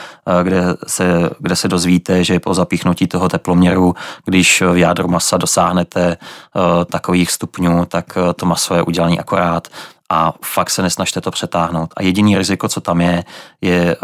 kde, 0.42 0.62
se, 0.86 1.30
kde 1.38 1.56
se 1.56 1.68
dozvíte, 1.68 2.24
že 2.24 2.40
po 2.40 2.54
zapíchnutí 2.54 3.06
toho 3.06 3.28
teploměru, 3.28 3.94
když 4.24 4.62
v 4.62 4.76
jádru 4.76 5.08
masa 5.08 5.36
dosáhnete 5.36 6.16
uh, 6.16 6.84
takových 6.84 7.30
stupňů, 7.30 7.84
tak 7.84 8.18
to 8.36 8.46
maso 8.46 8.74
je 8.74 8.82
udělané 8.82 9.16
akorát 9.16 9.68
a 10.10 10.32
fakt 10.44 10.70
se 10.70 10.82
nesnažte 10.82 11.20
to 11.20 11.30
přetáhnout. 11.30 11.90
A 11.96 12.02
jediný 12.02 12.38
riziko, 12.38 12.68
co 12.68 12.80
tam 12.80 13.00
je, 13.00 13.24
je 13.60 13.96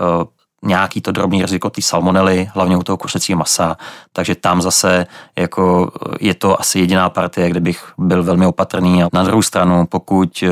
nějaký 0.62 1.00
to 1.00 1.12
drobný 1.12 1.42
riziko 1.42 1.70
té 1.70 1.82
salmonely, 1.82 2.50
hlavně 2.54 2.76
u 2.76 2.82
toho 2.82 2.96
kuřecího 2.96 3.38
masa, 3.38 3.76
takže 4.12 4.34
tam 4.34 4.62
zase 4.62 5.06
jako 5.38 5.90
je 6.20 6.34
to 6.34 6.60
asi 6.60 6.78
jediná 6.78 7.10
partie, 7.10 7.50
kde 7.50 7.60
bych 7.60 7.92
byl 7.98 8.22
velmi 8.22 8.46
opatrný. 8.46 9.02
A 9.02 9.08
na 9.12 9.22
druhou 9.22 9.42
stranu, 9.42 9.86
pokud 9.86 10.44
eh, 10.46 10.48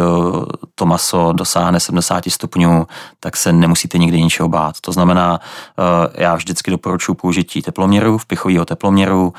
to 0.74 0.86
maso 0.86 1.32
dosáhne 1.32 1.80
70 1.80 2.24
stupňů, 2.28 2.86
tak 3.20 3.36
se 3.36 3.52
nemusíte 3.52 3.98
nikdy 3.98 4.22
ničeho 4.22 4.48
bát. 4.48 4.80
To 4.80 4.92
znamená, 4.92 5.40
eh, 5.40 6.22
já 6.22 6.34
vždycky 6.34 6.70
doporučuji 6.70 7.14
použití 7.14 7.62
teploměru, 7.62 8.18
vpichového 8.18 8.64
teploměru, 8.64 9.32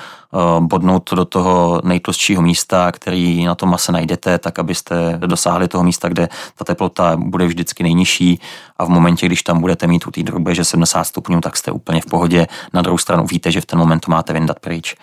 bodnout 0.59 1.03
to 1.03 1.15
do 1.15 1.25
toho 1.25 1.81
nejtlustšího 1.83 2.41
místa, 2.41 2.91
který 2.91 3.45
na 3.45 3.55
tom 3.55 3.69
mase 3.69 3.91
najdete, 3.91 4.37
tak 4.37 4.59
abyste 4.59 5.17
dosáhli 5.17 5.67
toho 5.67 5.83
místa, 5.83 6.09
kde 6.09 6.29
ta 6.55 6.65
teplota 6.65 7.17
bude 7.17 7.47
vždycky 7.47 7.83
nejnižší 7.83 8.39
a 8.77 8.85
v 8.85 8.89
momentě, 8.89 9.25
když 9.25 9.43
tam 9.43 9.61
budete 9.61 9.87
mít 9.87 10.07
u 10.07 10.11
té 10.11 10.21
že 10.55 10.65
70 10.65 11.03
stupňů, 11.03 11.41
tak 11.41 11.57
jste 11.57 11.71
úplně 11.71 12.01
v 12.01 12.05
pohodě. 12.05 12.47
Na 12.73 12.81
druhou 12.81 12.97
stranu 12.97 13.25
víte, 13.25 13.51
že 13.51 13.61
v 13.61 13.65
ten 13.65 13.79
moment 13.79 13.99
to 13.99 14.11
máte 14.11 14.33
vyndat 14.33 14.59
pryč. 14.59 14.95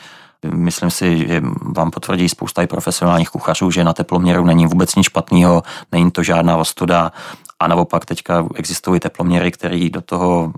Myslím 0.55 0.91
si, 0.91 1.29
že 1.29 1.43
vám 1.63 1.91
potvrdí 1.91 2.29
spousta 2.29 2.63
i 2.63 2.67
profesionálních 2.67 3.31
kuchařů, 3.31 3.71
že 3.71 3.85
na 3.85 3.93
teploměru 3.93 4.45
není 4.45 4.67
vůbec 4.67 4.95
nic 4.95 5.07
špatného, 5.07 5.63
není 5.93 6.11
to 6.11 6.23
žádná 6.23 6.57
ostuda 6.57 7.13
a 7.61 7.69
naopak 7.69 8.05
teďka 8.05 8.47
existují 8.55 9.01
teploměry, 9.01 9.51
které 9.51 9.89
do 9.91 10.01
toho 10.01 10.53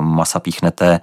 masa 0.00 0.40
píchnete, 0.40 1.00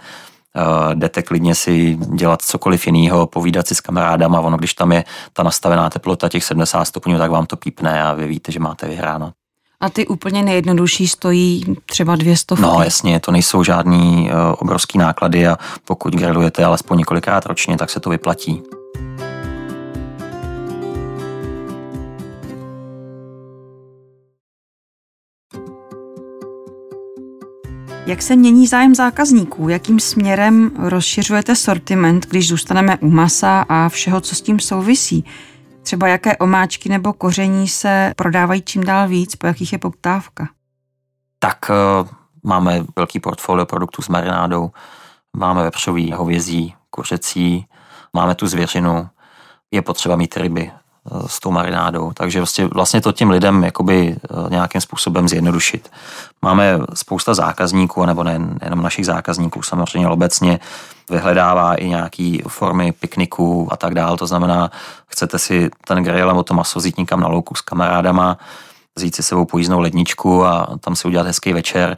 jdete 0.94 1.24
klidně 1.24 1.56
si 1.56 1.96
dělat 1.96 2.42
cokoliv 2.42 2.88
jiného, 2.88 3.28
povídat 3.28 3.68
si 3.68 3.76
s 3.76 3.82
kamarádama, 3.82 4.40
ono 4.40 4.58
když 4.58 4.74
tam 4.74 4.92
je 4.92 5.04
ta 5.34 5.44
nastavená 5.44 5.90
teplota 5.90 6.30
těch 6.30 6.44
70 6.44 6.86
stupňů, 6.86 7.18
tak 7.18 7.32
vám 7.32 7.46
to 7.46 7.56
pípne 7.56 8.04
a 8.04 8.14
vy 8.14 8.28
víte, 8.28 8.52
že 8.52 8.60
máte 8.60 8.88
vyhráno. 8.88 9.32
A 9.80 9.90
ty 9.90 10.08
úplně 10.08 10.44
nejjednodušší 10.44 11.08
stojí 11.08 11.76
třeba 11.86 12.16
dvě 12.16 12.38
stovky. 12.38 12.62
No 12.62 12.84
jasně, 12.84 13.20
to 13.20 13.32
nejsou 13.32 13.64
žádný 13.64 14.30
uh, 14.32 14.56
obrovský 14.58 14.98
náklady 14.98 15.48
a 15.48 15.58
pokud 15.86 16.14
grilujete 16.14 16.66
alespoň 16.66 16.98
několikrát 16.98 17.46
ročně, 17.46 17.78
tak 17.78 17.90
se 17.90 18.00
to 18.00 18.10
vyplatí. 18.10 18.64
Jak 28.08 28.22
se 28.22 28.36
mění 28.36 28.68
zájem 28.68 28.96
zákazníků? 28.96 29.70
Jakým 29.70 30.00
směrem 30.00 30.72
rozšiřujete 30.80 31.56
sortiment, 31.56 32.26
když 32.26 32.48
zůstaneme 32.48 32.98
u 32.98 33.10
masa 33.10 33.66
a 33.70 33.90
všeho, 33.90 34.22
co 34.22 34.36
s 34.36 34.42
tím 34.42 34.60
souvisí? 34.60 35.26
Třeba 35.82 36.08
jaké 36.08 36.38
omáčky 36.38 36.90
nebo 36.90 37.14
koření 37.14 37.68
se 37.68 38.14
prodávají 38.16 38.62
čím 38.62 38.84
dál 38.84 39.08
víc, 39.08 39.36
po 39.36 39.48
jakých 39.48 39.74
je 39.74 39.80
poptávka? 39.80 40.50
Tak 41.40 41.58
eh, 41.70 42.10
máme 42.44 42.86
velký 42.96 43.20
portfolio 43.20 43.66
produktů 43.66 44.02
s 44.02 44.08
marinádou, 44.08 44.72
máme 45.38 45.64
vepřový, 45.64 46.12
hovězí, 46.12 46.76
kuřecí, 46.90 47.66
máme 48.14 48.36
tu 48.36 48.48
zvěřinu, 48.48 49.08
je 49.72 49.82
potřeba 49.82 50.16
mít 50.16 50.38
ryby 50.38 50.72
s 51.28 51.40
tou 51.40 51.52
marinádou, 51.52 52.12
takže 52.14 52.40
vlastně, 52.40 52.68
vlastně 52.68 53.02
to 53.02 53.12
těm 53.12 53.30
lidem 53.30 53.64
jakoby 53.64 54.16
eh, 54.16 54.50
nějakým 54.50 54.82
způsobem 54.82 55.28
zjednodušit. 55.28 55.92
Máme 56.42 56.80
spousta 56.94 57.34
zákazníků, 57.34 58.06
nebo 58.06 58.24
ne 58.24 58.40
jenom 58.64 58.82
našich 58.82 59.06
zákazníků, 59.06 59.62
samozřejmě 59.62 60.10
obecně, 60.10 60.60
vyhledává 61.10 61.76
i 61.76 61.90
nějaký 61.90 62.42
formy 62.48 62.92
pikniků 62.92 63.68
a 63.72 63.78
tak 63.78 63.94
dále. 63.94 64.18
To 64.18 64.28
znamená, 64.28 64.72
chcete 65.08 65.40
si 65.40 65.70
ten 65.88 66.04
grill 66.04 66.28
nebo 66.28 66.44
to 66.44 66.54
maso 66.54 66.80
vzít 66.80 66.98
někam 66.98 67.20
na 67.20 67.28
louku 67.28 67.56
s 67.56 67.62
kamarádama, 67.62 68.38
vzít 68.96 69.16
si 69.16 69.24
sebou 69.24 69.46
pojízdnou 69.46 69.80
ledničku 69.80 70.46
a 70.46 70.68
tam 70.80 70.96
si 70.96 71.08
udělat 71.08 71.28
hezký 71.28 71.54
večer, 71.54 71.98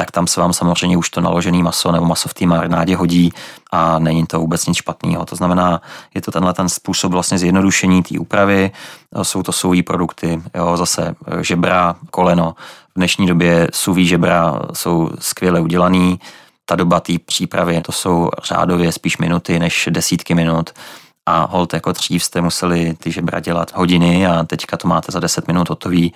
tak 0.00 0.10
tam 0.10 0.26
se 0.26 0.40
vám 0.40 0.52
samozřejmě 0.52 0.96
už 0.96 1.10
to 1.10 1.20
naložené 1.20 1.62
maso 1.62 1.92
nebo 1.92 2.04
maso 2.06 2.28
v 2.28 2.34
té 2.34 2.46
marinádě 2.46 2.96
hodí 2.96 3.32
a 3.72 3.98
není 3.98 4.26
to 4.26 4.40
vůbec 4.40 4.66
nic 4.66 4.76
špatného. 4.76 5.24
To 5.26 5.36
znamená, 5.36 5.80
je 6.14 6.20
to 6.20 6.30
tenhle 6.30 6.54
ten 6.54 6.68
způsob 6.68 7.12
vlastně 7.12 7.38
zjednodušení 7.38 8.02
té 8.02 8.18
úpravy, 8.18 8.70
jsou 9.22 9.42
to 9.42 9.52
souví 9.52 9.82
produkty, 9.82 10.42
jo, 10.54 10.76
zase 10.76 11.14
žebra, 11.40 11.96
koleno. 12.10 12.54
V 12.90 12.94
dnešní 12.96 13.26
době 13.26 13.68
suví 13.72 14.06
žebra 14.06 14.60
jsou 14.72 15.10
skvěle 15.18 15.60
udělaný, 15.60 16.20
ta 16.64 16.76
doba 16.76 17.00
té 17.00 17.12
přípravy, 17.26 17.80
to 17.80 17.92
jsou 17.92 18.30
řádově 18.42 18.92
spíš 18.92 19.18
minuty 19.18 19.58
než 19.58 19.88
desítky 19.92 20.34
minut 20.34 20.70
a 21.26 21.48
hold 21.50 21.74
jako 21.74 21.92
dřív 21.92 22.24
jste 22.24 22.40
museli 22.40 22.94
ty 22.94 23.12
žebra 23.12 23.40
dělat 23.40 23.72
hodiny 23.74 24.26
a 24.26 24.44
teďka 24.44 24.76
to 24.76 24.88
máte 24.88 25.12
za 25.12 25.20
10 25.20 25.48
minut 25.48 25.68
hotový 25.68 26.14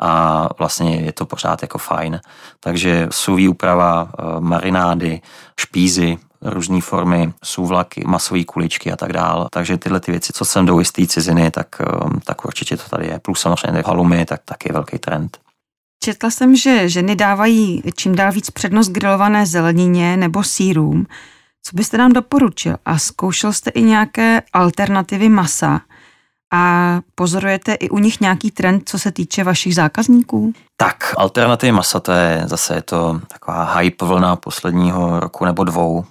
a 0.00 0.48
vlastně 0.58 0.96
je 0.96 1.12
to 1.12 1.26
pořád 1.26 1.62
jako 1.62 1.78
fajn. 1.78 2.20
Takže 2.60 3.08
suví 3.10 3.48
úprava, 3.48 4.08
eh, 4.18 4.22
marinády, 4.40 5.20
špízy, 5.60 6.18
různé 6.42 6.80
formy, 6.80 7.32
souvlaky, 7.44 8.04
masové 8.06 8.44
kuličky 8.44 8.92
a 8.92 8.96
tak 8.96 9.12
dále. 9.12 9.46
Takže 9.50 9.78
tyhle 9.78 10.00
ty 10.00 10.10
věci, 10.10 10.32
co 10.32 10.44
sem 10.44 10.66
jdou 10.66 10.84
z 10.84 10.92
té 10.92 11.06
ciziny, 11.06 11.50
tak, 11.50 11.68
eh, 11.80 12.20
tak 12.24 12.44
určitě 12.44 12.76
to 12.76 12.88
tady 12.90 13.06
je. 13.06 13.18
Plus 13.18 13.40
samozřejmě 13.40 13.82
halumy, 13.86 14.24
tak 14.24 14.40
taky 14.44 14.68
je 14.68 14.72
velký 14.72 14.98
trend. 14.98 15.38
Četla 16.04 16.30
jsem, 16.30 16.56
že 16.56 16.88
ženy 16.88 17.16
dávají 17.16 17.82
čím 17.96 18.14
dál 18.14 18.32
víc 18.32 18.50
přednost 18.50 18.88
grilované 18.88 19.46
zelenině 19.46 20.16
nebo 20.16 20.44
sírům. 20.44 21.06
Co 21.62 21.76
byste 21.76 21.98
nám 21.98 22.12
doporučil? 22.12 22.76
A 22.84 22.98
zkoušel 22.98 23.52
jste 23.52 23.70
i 23.70 23.82
nějaké 23.82 24.42
alternativy 24.52 25.28
masa? 25.28 25.80
A 26.52 26.98
pozorujete 27.14 27.74
i 27.74 27.88
u 27.88 27.98
nich 27.98 28.20
nějaký 28.20 28.50
trend, 28.50 28.82
co 28.88 28.98
se 28.98 29.12
týče 29.12 29.44
vašich 29.44 29.74
zákazníků? 29.74 30.52
Tak, 30.76 31.14
alternativy 31.16 31.72
masa, 31.72 32.00
to 32.00 32.12
je 32.12 32.42
zase 32.46 32.74
je 32.74 32.82
to 32.82 33.20
taková 33.28 33.74
hype 33.74 34.04
vlna 34.04 34.36
posledního 34.36 35.20
roku 35.20 35.44
nebo 35.44 35.64
dvou. 35.64 36.04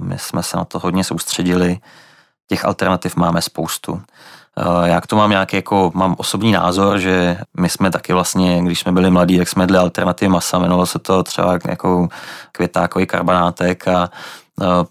My 0.00 0.18
jsme 0.18 0.42
se 0.42 0.56
na 0.56 0.64
to 0.64 0.78
hodně 0.78 1.04
soustředili. 1.04 1.78
Těch 2.48 2.64
alternativ 2.64 3.16
máme 3.16 3.42
spoustu. 3.42 4.02
Já 4.84 5.00
k 5.00 5.06
tomu 5.06 5.20
mám 5.20 5.30
nějaký 5.30 5.56
jako, 5.56 5.90
mám 5.94 6.14
osobní 6.18 6.52
názor, 6.52 6.98
že 6.98 7.38
my 7.60 7.68
jsme 7.68 7.90
taky 7.90 8.12
vlastně, 8.12 8.62
když 8.62 8.80
jsme 8.80 8.92
byli 8.92 9.10
mladí, 9.10 9.38
tak 9.38 9.48
jsme 9.48 9.62
jedli 9.62 9.78
alternativy 9.78 10.28
masa, 10.28 10.58
jmenovalo 10.58 10.86
se 10.86 10.98
to 10.98 11.22
třeba 11.22 11.58
jako 11.68 12.08
květákový 12.52 13.06
karbanátek 13.06 13.88
a 13.88 14.10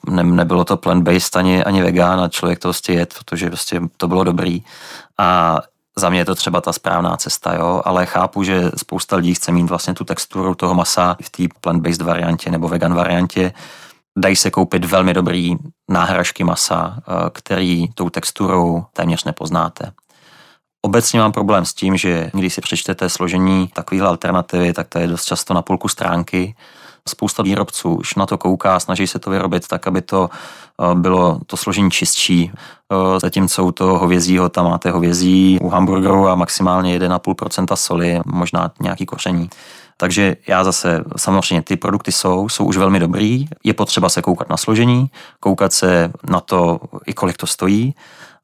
ne, 0.09 0.23
nebylo 0.23 0.65
to 0.65 0.77
plant-based 0.77 1.39
ani, 1.39 1.63
ani 1.63 1.81
vegan 1.81 2.19
a 2.19 2.29
člověk 2.29 2.59
to 2.59 2.67
prostě 2.67 2.93
jet, 2.93 3.13
protože 3.13 3.47
prostě 3.47 3.81
to 3.97 4.07
bylo 4.07 4.23
dobrý. 4.23 4.63
A 5.17 5.59
za 5.97 6.09
mě 6.09 6.19
je 6.19 6.25
to 6.25 6.35
třeba 6.35 6.61
ta 6.61 6.73
správná 6.73 7.17
cesta, 7.17 7.53
jo, 7.53 7.81
ale 7.85 8.05
chápu, 8.05 8.43
že 8.43 8.71
spousta 8.77 9.15
lidí 9.15 9.33
chce 9.33 9.51
mít 9.51 9.69
vlastně 9.69 9.93
tu 9.93 10.03
texturu 10.03 10.55
toho 10.55 10.73
masa 10.73 11.17
v 11.21 11.29
té 11.29 11.43
plant-based 11.61 12.05
variantě 12.05 12.51
nebo 12.51 12.67
vegan 12.67 12.93
variantě, 12.93 13.53
dají 14.17 14.35
se 14.35 14.51
koupit 14.51 14.85
velmi 14.85 15.13
dobrý 15.13 15.55
náhražky 15.89 16.43
masa, 16.43 16.97
eh, 16.97 17.29
který 17.33 17.87
tou 17.93 18.09
texturou 18.09 18.85
téměř 18.93 19.23
nepoznáte. 19.23 19.91
Obecně 20.81 21.19
mám 21.19 21.31
problém 21.31 21.65
s 21.65 21.73
tím, 21.73 21.97
že 21.97 22.31
když 22.33 22.53
si 22.53 22.61
přečtete 22.61 23.09
složení 23.09 23.67
takovéhle 23.73 24.07
alternativy, 24.09 24.73
tak 24.73 24.87
to 24.87 24.99
je 24.99 25.07
dost 25.07 25.25
často 25.25 25.53
na 25.53 25.61
půlku 25.61 25.87
stránky. 25.87 26.55
Spousta 27.09 27.43
výrobců 27.43 27.95
už 27.95 28.15
na 28.15 28.25
to 28.25 28.37
kouká, 28.37 28.79
snaží 28.79 29.07
se 29.07 29.19
to 29.19 29.29
vyrobit 29.29 29.67
tak, 29.67 29.87
aby 29.87 30.01
to 30.01 30.29
eh, 30.29 30.95
bylo 30.95 31.39
to 31.45 31.57
složení 31.57 31.91
čistší. 31.91 32.51
Eh, 32.51 33.19
zatímco 33.19 33.63
u 33.63 33.71
toho 33.71 33.99
hovězího 33.99 34.49
tam 34.49 34.65
máte 34.65 34.91
hovězí, 34.91 35.59
u 35.61 35.69
hamburgeru 35.69 36.27
a 36.27 36.35
maximálně 36.35 36.99
1,5% 36.99 37.75
soli, 37.75 38.19
možná 38.25 38.71
nějaký 38.81 39.05
koření. 39.05 39.49
Takže 39.97 40.35
já 40.47 40.63
zase, 40.63 41.03
samozřejmě 41.17 41.61
ty 41.61 41.77
produkty 41.77 42.11
jsou, 42.11 42.49
jsou 42.49 42.65
už 42.65 42.77
velmi 42.77 42.99
dobrý, 42.99 43.47
je 43.63 43.73
potřeba 43.73 44.09
se 44.09 44.21
koukat 44.21 44.49
na 44.49 44.57
složení, 44.57 45.09
koukat 45.39 45.73
se 45.73 46.11
na 46.29 46.39
to, 46.39 46.79
i 47.05 47.13
kolik 47.13 47.37
to 47.37 47.47
stojí 47.47 47.95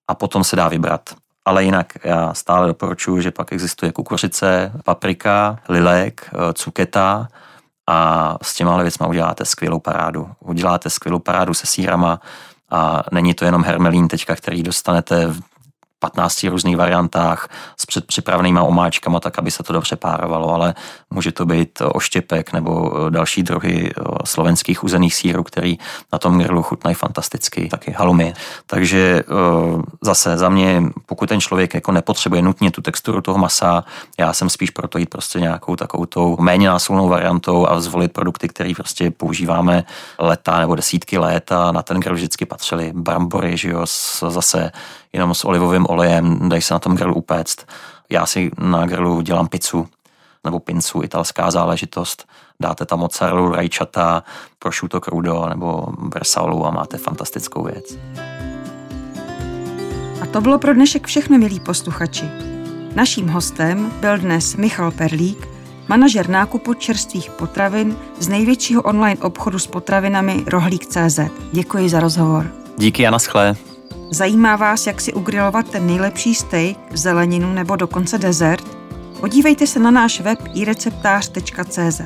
a 0.07 0.15
potom 0.15 0.43
se 0.43 0.55
dá 0.55 0.67
vybrat. 0.67 1.01
Ale 1.45 1.63
jinak 1.63 1.93
já 2.03 2.33
stále 2.33 2.67
doporučuji, 2.67 3.21
že 3.21 3.31
pak 3.31 3.53
existuje 3.53 3.91
kukuřice, 3.91 4.71
paprika, 4.85 5.59
lilek, 5.69 6.29
eh, 6.33 6.53
cuketa 6.53 7.27
a 7.91 8.37
s 8.41 8.55
těma 8.55 8.81
věcmi 8.81 9.07
uděláte 9.07 9.45
skvělou 9.45 9.79
parádu. 9.79 10.29
Uděláte 10.39 10.89
skvělou 10.89 11.19
parádu 11.19 11.53
se 11.53 11.67
sírama 11.67 12.19
a 12.69 13.03
není 13.11 13.33
to 13.33 13.45
jenom 13.45 13.63
hermelín 13.63 14.07
teďka, 14.07 14.35
který 14.35 14.63
dostanete 14.63 15.33
15 16.01 16.43
různých 16.43 16.77
variantách 16.77 17.49
s 17.77 17.85
předpřipravenýma 17.85 18.63
omáčkama, 18.63 19.19
tak 19.19 19.39
aby 19.39 19.51
se 19.51 19.63
to 19.63 19.73
dobře 19.73 19.95
párovalo, 19.95 20.53
ale 20.53 20.73
může 21.09 21.31
to 21.31 21.45
být 21.45 21.81
oštěpek 21.81 22.53
nebo 22.53 22.91
další 23.09 23.43
druhy 23.43 23.91
slovenských 24.25 24.83
uzených 24.83 25.15
sírů, 25.15 25.43
který 25.43 25.77
na 26.13 26.19
tom 26.19 26.39
grilu 26.39 26.63
chutnají 26.63 26.95
fantasticky, 26.95 27.69
taky 27.69 27.91
halumy. 27.91 28.33
Takže 28.65 29.23
zase 30.01 30.37
za 30.37 30.49
mě, 30.49 30.83
pokud 31.05 31.29
ten 31.29 31.41
člověk 31.41 31.73
jako 31.73 31.91
nepotřebuje 31.91 32.41
nutně 32.41 32.71
tu 32.71 32.81
texturu 32.81 33.21
toho 33.21 33.37
masa, 33.37 33.83
já 34.19 34.33
jsem 34.33 34.49
spíš 34.49 34.69
proto 34.69 34.97
jít 34.97 35.09
prostě 35.09 35.39
nějakou 35.39 35.75
takovou 35.75 36.05
tou 36.05 36.37
méně 36.39 36.67
násilnou 36.67 37.09
variantou 37.09 37.67
a 37.67 37.79
zvolit 37.79 38.13
produkty, 38.13 38.47
které 38.47 38.73
prostě 38.75 39.11
používáme 39.11 39.83
leta 40.19 40.59
nebo 40.59 40.75
desítky 40.75 41.17
let 41.17 41.51
a 41.51 41.71
na 41.71 41.81
ten 41.81 41.99
grill 41.99 42.15
vždycky 42.15 42.45
patřily 42.45 42.91
brambory, 42.95 43.57
že 43.57 43.69
jo, 43.69 43.85
zase 44.29 44.71
jenom 45.13 45.33
s 45.33 45.45
olivovým 45.45 45.85
olejem, 45.89 46.49
dají 46.49 46.61
se 46.61 46.73
na 46.73 46.79
tom 46.79 46.95
grilu 46.95 47.15
upéct. 47.15 47.65
Já 48.09 48.25
si 48.25 48.51
na 48.57 48.85
grilu 48.85 49.21
dělám 49.21 49.47
pizzu 49.47 49.87
nebo 50.43 50.59
pincu, 50.59 51.03
italská 51.03 51.51
záležitost. 51.51 52.27
Dáte 52.59 52.85
tam 52.85 52.99
mozzarellu, 52.99 53.51
rajčata, 53.51 54.23
prosciutto 54.59 54.99
crudo 54.99 55.45
nebo 55.49 55.87
bersaulu 55.99 56.65
a 56.65 56.71
máte 56.71 56.97
fantastickou 56.97 57.63
věc. 57.63 57.97
A 60.21 60.25
to 60.25 60.41
bylo 60.41 60.59
pro 60.59 60.73
dnešek 60.73 61.07
všechno, 61.07 61.37
milí 61.37 61.59
posluchači. 61.59 62.29
Naším 62.95 63.27
hostem 63.27 63.91
byl 64.01 64.17
dnes 64.17 64.55
Michal 64.55 64.91
Perlík, 64.91 65.47
manažer 65.87 66.29
nákupu 66.29 66.73
čerstvých 66.73 67.31
potravin 67.31 67.97
z 68.19 68.27
největšího 68.27 68.81
online 68.81 69.21
obchodu 69.21 69.59
s 69.59 69.67
potravinami 69.67 70.43
Rohlík.cz. 70.47 71.19
Děkuji 71.51 71.89
za 71.89 71.99
rozhovor. 71.99 72.51
Díky 72.77 73.07
a 73.07 73.11
naschle. 73.11 73.55
Zajímá 74.13 74.55
vás, 74.55 74.87
jak 74.87 75.01
si 75.01 75.13
ugrilovat 75.13 75.69
ten 75.69 75.87
nejlepší 75.87 76.35
steak, 76.35 76.77
zeleninu 76.93 77.53
nebo 77.53 77.75
dokonce 77.75 78.17
dezert? 78.17 78.77
Podívejte 79.19 79.67
se 79.67 79.79
na 79.79 79.91
náš 79.91 80.21
web 80.21 80.39
ireceptář.cz. 80.53 82.01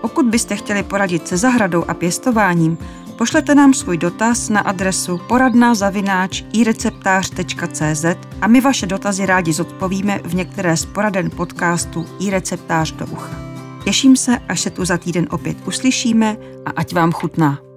Pokud 0.00 0.26
byste 0.26 0.56
chtěli 0.56 0.82
poradit 0.82 1.28
se 1.28 1.36
zahradou 1.36 1.84
a 1.88 1.94
pěstováním, 1.94 2.78
pošlete 3.18 3.54
nám 3.54 3.74
svůj 3.74 3.98
dotaz 3.98 4.48
na 4.48 4.60
adresu 4.60 5.20
poradnazavináč 5.28 6.44
ireceptář.cz 6.52 8.04
a 8.40 8.46
my 8.46 8.60
vaše 8.60 8.86
dotazy 8.86 9.26
rádi 9.26 9.52
zodpovíme 9.52 10.20
v 10.24 10.34
některé 10.34 10.76
z 10.76 10.84
poraden 10.84 11.30
podcastu 11.30 12.06
iReceptář 12.20 12.92
do 12.92 13.06
ucha. 13.06 13.36
Těším 13.84 14.16
se, 14.16 14.38
až 14.48 14.60
se 14.60 14.70
tu 14.70 14.84
za 14.84 14.98
týden 14.98 15.26
opět 15.30 15.56
uslyšíme 15.66 16.36
a 16.66 16.70
ať 16.70 16.94
vám 16.94 17.12
chutná. 17.12 17.71